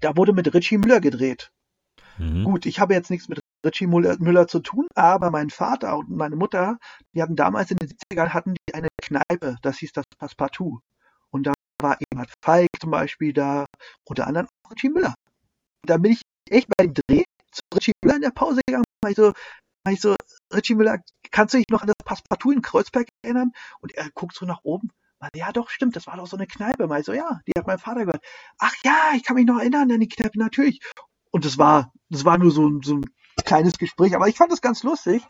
[0.00, 1.52] Da wurde mit Richie Müller gedreht.
[2.18, 2.44] Mhm.
[2.44, 6.36] Gut, ich habe jetzt nichts mit Richie Müller, zu tun, aber mein Vater und meine
[6.36, 6.78] Mutter,
[7.14, 10.80] die hatten damals in den 70ern hatten die eine Kneipe, das hieß das Passepartout.
[11.30, 13.64] Und da war Eberhard Falk zum Beispiel da,
[14.04, 15.14] unter anderem auch Richie Müller.
[15.82, 19.12] Da bin ich echt bei dem Dreh zu Richie Müller in der Pause gegangen, weil
[19.12, 19.32] ich so,
[19.88, 20.14] ich so,
[20.54, 20.98] Richie Müller,
[21.30, 23.52] kannst du dich noch an das Passepartout in Kreuzberg erinnern?
[23.80, 24.90] Und er guckt so nach oben.
[25.34, 26.86] Ja, doch, stimmt, das war doch so eine Kneipe.
[26.86, 28.22] Mal so, ja, die hat mein Vater gehört.
[28.58, 30.80] Ach ja, ich kann mich noch erinnern an die Kneipe, natürlich.
[31.30, 33.04] Und das war, das war nur so, so ein
[33.44, 35.22] kleines Gespräch, aber ich fand das ganz lustig.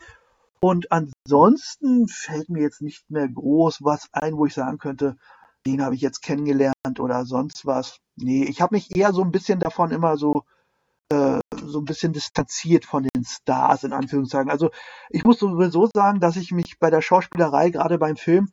[0.59, 5.15] Und ansonsten fällt mir jetzt nicht mehr groß was ein, wo ich sagen könnte,
[5.65, 7.97] den habe ich jetzt kennengelernt oder sonst was.
[8.15, 10.43] Nee, ich habe mich eher so ein bisschen davon immer so,
[11.09, 14.49] äh, so ein bisschen distanziert von den Stars, in Anführungszeichen.
[14.49, 14.71] Also
[15.09, 18.49] ich muss sowieso sagen, dass ich mich bei der Schauspielerei, gerade beim Film,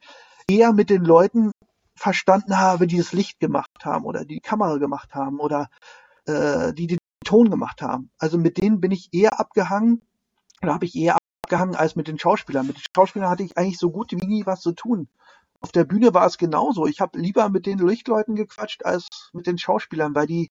[0.49, 1.53] eher mit den Leuten
[1.95, 5.69] verstanden habe, die das Licht gemacht haben oder die Kamera gemacht haben oder
[6.27, 6.99] äh, die den
[7.33, 8.11] Ton gemacht haben.
[8.19, 10.03] Also mit denen bin ich eher abgehangen,
[10.61, 12.67] oder habe ich eher abgehangen als mit den Schauspielern.
[12.67, 15.09] Mit den Schauspielern hatte ich eigentlich so gut wie nie was zu tun.
[15.63, 16.87] Auf der Bühne war es genauso.
[16.87, 20.51] Ich habe lieber mit den Lichtleuten gequatscht als mit den Schauspielern, weil die,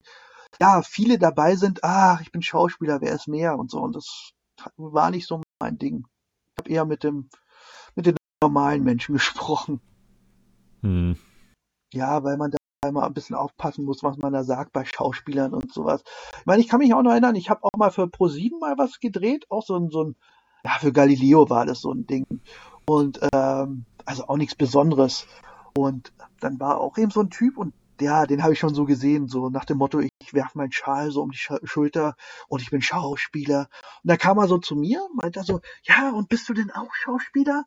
[0.60, 3.80] ja, viele dabei sind, ach, ich bin Schauspieler, wer ist mehr und so.
[3.80, 4.32] Und das
[4.76, 6.08] war nicht so mein Ding.
[6.56, 7.30] Ich habe eher mit dem,
[7.94, 9.82] mit den normalen Menschen gesprochen.
[10.82, 11.16] Hm.
[11.94, 12.58] Ja, weil man da
[12.88, 16.04] immer ein bisschen aufpassen muss, was man da sagt bei Schauspielern und sowas.
[16.40, 18.76] Ich meine, ich kann mich auch noch erinnern, ich habe auch mal für Pro7 mal
[18.78, 20.16] was gedreht, auch so ein, so ein,
[20.64, 22.26] ja, für Galileo war das so ein Ding.
[22.88, 25.28] Und ähm, also auch nichts Besonderes.
[25.78, 28.86] Und dann war auch eben so ein Typ und ja, den habe ich schon so
[28.86, 32.16] gesehen, so nach dem Motto, ich werfe meinen Schal so um die Sch Schulter
[32.48, 33.70] und ich bin Schauspieler.
[34.04, 36.72] Und da kam er so zu mir, meinte er so, ja, und bist du denn
[36.72, 37.66] auch Schauspieler?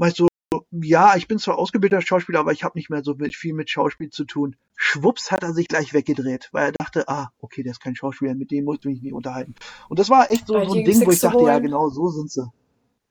[0.00, 0.26] Meinst du,
[0.70, 4.10] ja, ich bin zwar ausgebildeter Schauspieler, aber ich habe nicht mehr so viel mit Schauspiel
[4.10, 4.56] zu tun.
[4.76, 8.34] Schwupps hat er sich gleich weggedreht, weil er dachte, ah, okay, der ist kein Schauspieler,
[8.34, 9.54] mit dem muss ich mich nicht unterhalten.
[9.88, 12.30] Und das war echt so, so ein Ding, wo ich dachte, ja, genau, so sind
[12.30, 12.50] sie.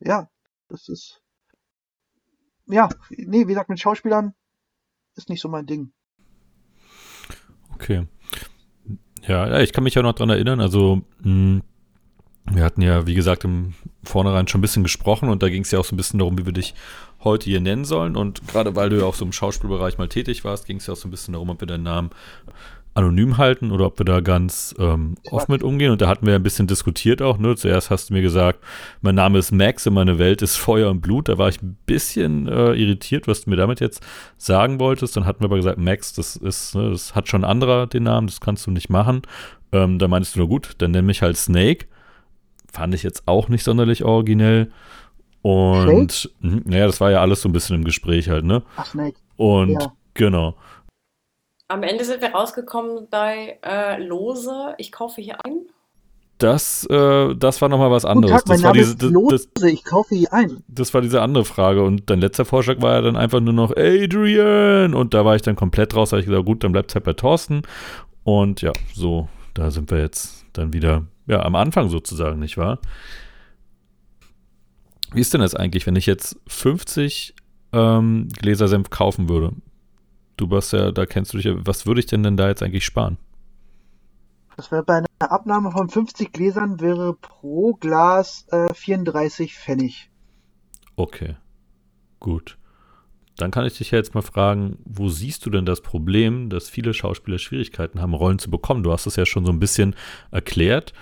[0.00, 0.28] Ja,
[0.68, 1.22] das ist.
[2.66, 4.34] Ja, nee, wie gesagt, mit Schauspielern
[5.16, 5.92] ist nicht so mein Ding.
[7.74, 8.06] Okay.
[9.26, 11.62] Ja, ich kann mich ja noch dran erinnern, also mh, hm,
[12.52, 13.74] wir hatten ja, wie gesagt, im
[14.04, 16.38] Vornherein schon ein bisschen gesprochen und da ging es ja auch so ein bisschen darum,
[16.38, 16.74] wie wir dich
[17.24, 18.16] heute hier nennen sollen.
[18.16, 20.94] Und gerade weil du ja auch so im Schauspielbereich mal tätig warst, ging es ja
[20.94, 22.10] auch so ein bisschen darum, ob wir deinen Namen
[22.94, 25.92] anonym halten oder ob wir da ganz ähm, offen mit umgehen.
[25.92, 27.38] Und da hatten wir ein bisschen diskutiert auch.
[27.38, 27.54] Ne?
[27.54, 28.58] Zuerst hast du mir gesagt,
[29.02, 31.28] mein Name ist Max und meine Welt ist Feuer und Blut.
[31.28, 34.02] Da war ich ein bisschen äh, irritiert, was du mir damit jetzt
[34.36, 35.16] sagen wolltest.
[35.16, 38.26] Dann hatten wir aber gesagt, Max, das ist, ne, das hat schon anderer den Namen,
[38.26, 39.22] das kannst du nicht machen.
[39.70, 41.86] Ähm, da meinst du nur gut, dann nenn mich halt Snake.
[42.72, 44.70] Fand ich jetzt auch nicht sonderlich originell.
[45.42, 46.34] Und Snake?
[46.40, 48.62] Mh, naja, das war ja alles so ein bisschen im Gespräch halt, ne?
[48.76, 49.18] Ach, Snake.
[49.36, 49.92] Und ja.
[50.14, 50.54] genau.
[51.68, 55.66] Am Ende sind wir rausgekommen bei äh, Lose, ich kaufe hier ein.
[56.38, 58.44] Das, äh, das war nochmal was anderes.
[58.44, 60.62] Tag, das war diese, das, Lose, ich kaufe hier ein.
[60.68, 61.82] Das war diese andere Frage.
[61.82, 64.94] Und dein letzter Vorschlag war ja dann einfach nur noch Adrian.
[64.94, 66.10] Und da war ich dann komplett raus.
[66.10, 67.62] Da habe ich gesagt, gut, dann bleibt es halt bei Thorsten.
[68.22, 72.78] Und ja, so, da sind wir jetzt dann wieder ja, am Anfang sozusagen, nicht wahr?
[75.12, 77.34] Wie ist denn das eigentlich, wenn ich jetzt 50
[77.72, 79.52] ähm, Gläser Senf kaufen würde?
[80.36, 81.54] Du warst ja, da kennst du dich ja.
[81.66, 83.16] Was würde ich denn denn da jetzt eigentlich sparen?
[84.56, 90.10] Das wäre bei einer Abnahme von 50 Gläsern wäre pro Glas äh, 34 Pfennig.
[90.96, 91.36] Okay,
[92.18, 92.57] gut.
[93.38, 96.68] Dann kann ich dich ja jetzt mal fragen, wo siehst du denn das Problem, dass
[96.68, 98.82] viele Schauspieler Schwierigkeiten haben, Rollen zu bekommen?
[98.82, 99.94] Du hast es ja schon so ein bisschen
[100.30, 100.92] erklärt.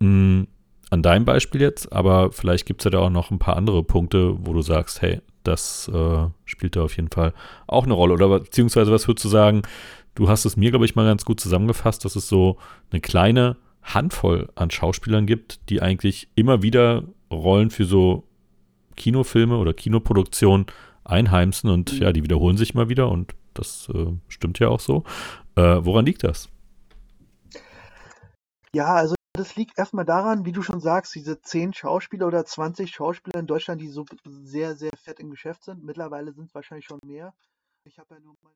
[0.00, 0.48] Hm,
[0.90, 3.82] an deinem Beispiel jetzt, aber vielleicht gibt es ja da auch noch ein paar andere
[3.82, 7.34] Punkte, wo du sagst, hey, das äh, spielt da auf jeden Fall
[7.66, 8.14] auch eine Rolle.
[8.14, 9.62] Oder beziehungsweise was würdest du sagen,
[10.14, 12.58] du hast es mir, glaube ich, mal ganz gut zusammengefasst, dass es so
[12.90, 18.24] eine kleine Handvoll an Schauspielern gibt, die eigentlich immer wieder Rollen für so
[18.96, 20.66] Kinofilme oder Kinoproduktionen
[21.04, 22.02] einheimsen und mhm.
[22.02, 25.04] ja, die wiederholen sich immer wieder und das äh, stimmt ja auch so.
[25.56, 26.48] Äh, woran liegt das?
[28.74, 32.90] Ja, also das liegt erstmal daran, wie du schon sagst, diese 10 Schauspieler oder 20
[32.90, 35.84] Schauspieler in Deutschland, die so sehr, sehr fett im Geschäft sind.
[35.84, 37.34] Mittlerweile sind es wahrscheinlich schon mehr.
[37.84, 38.50] Ich habe ja nur mal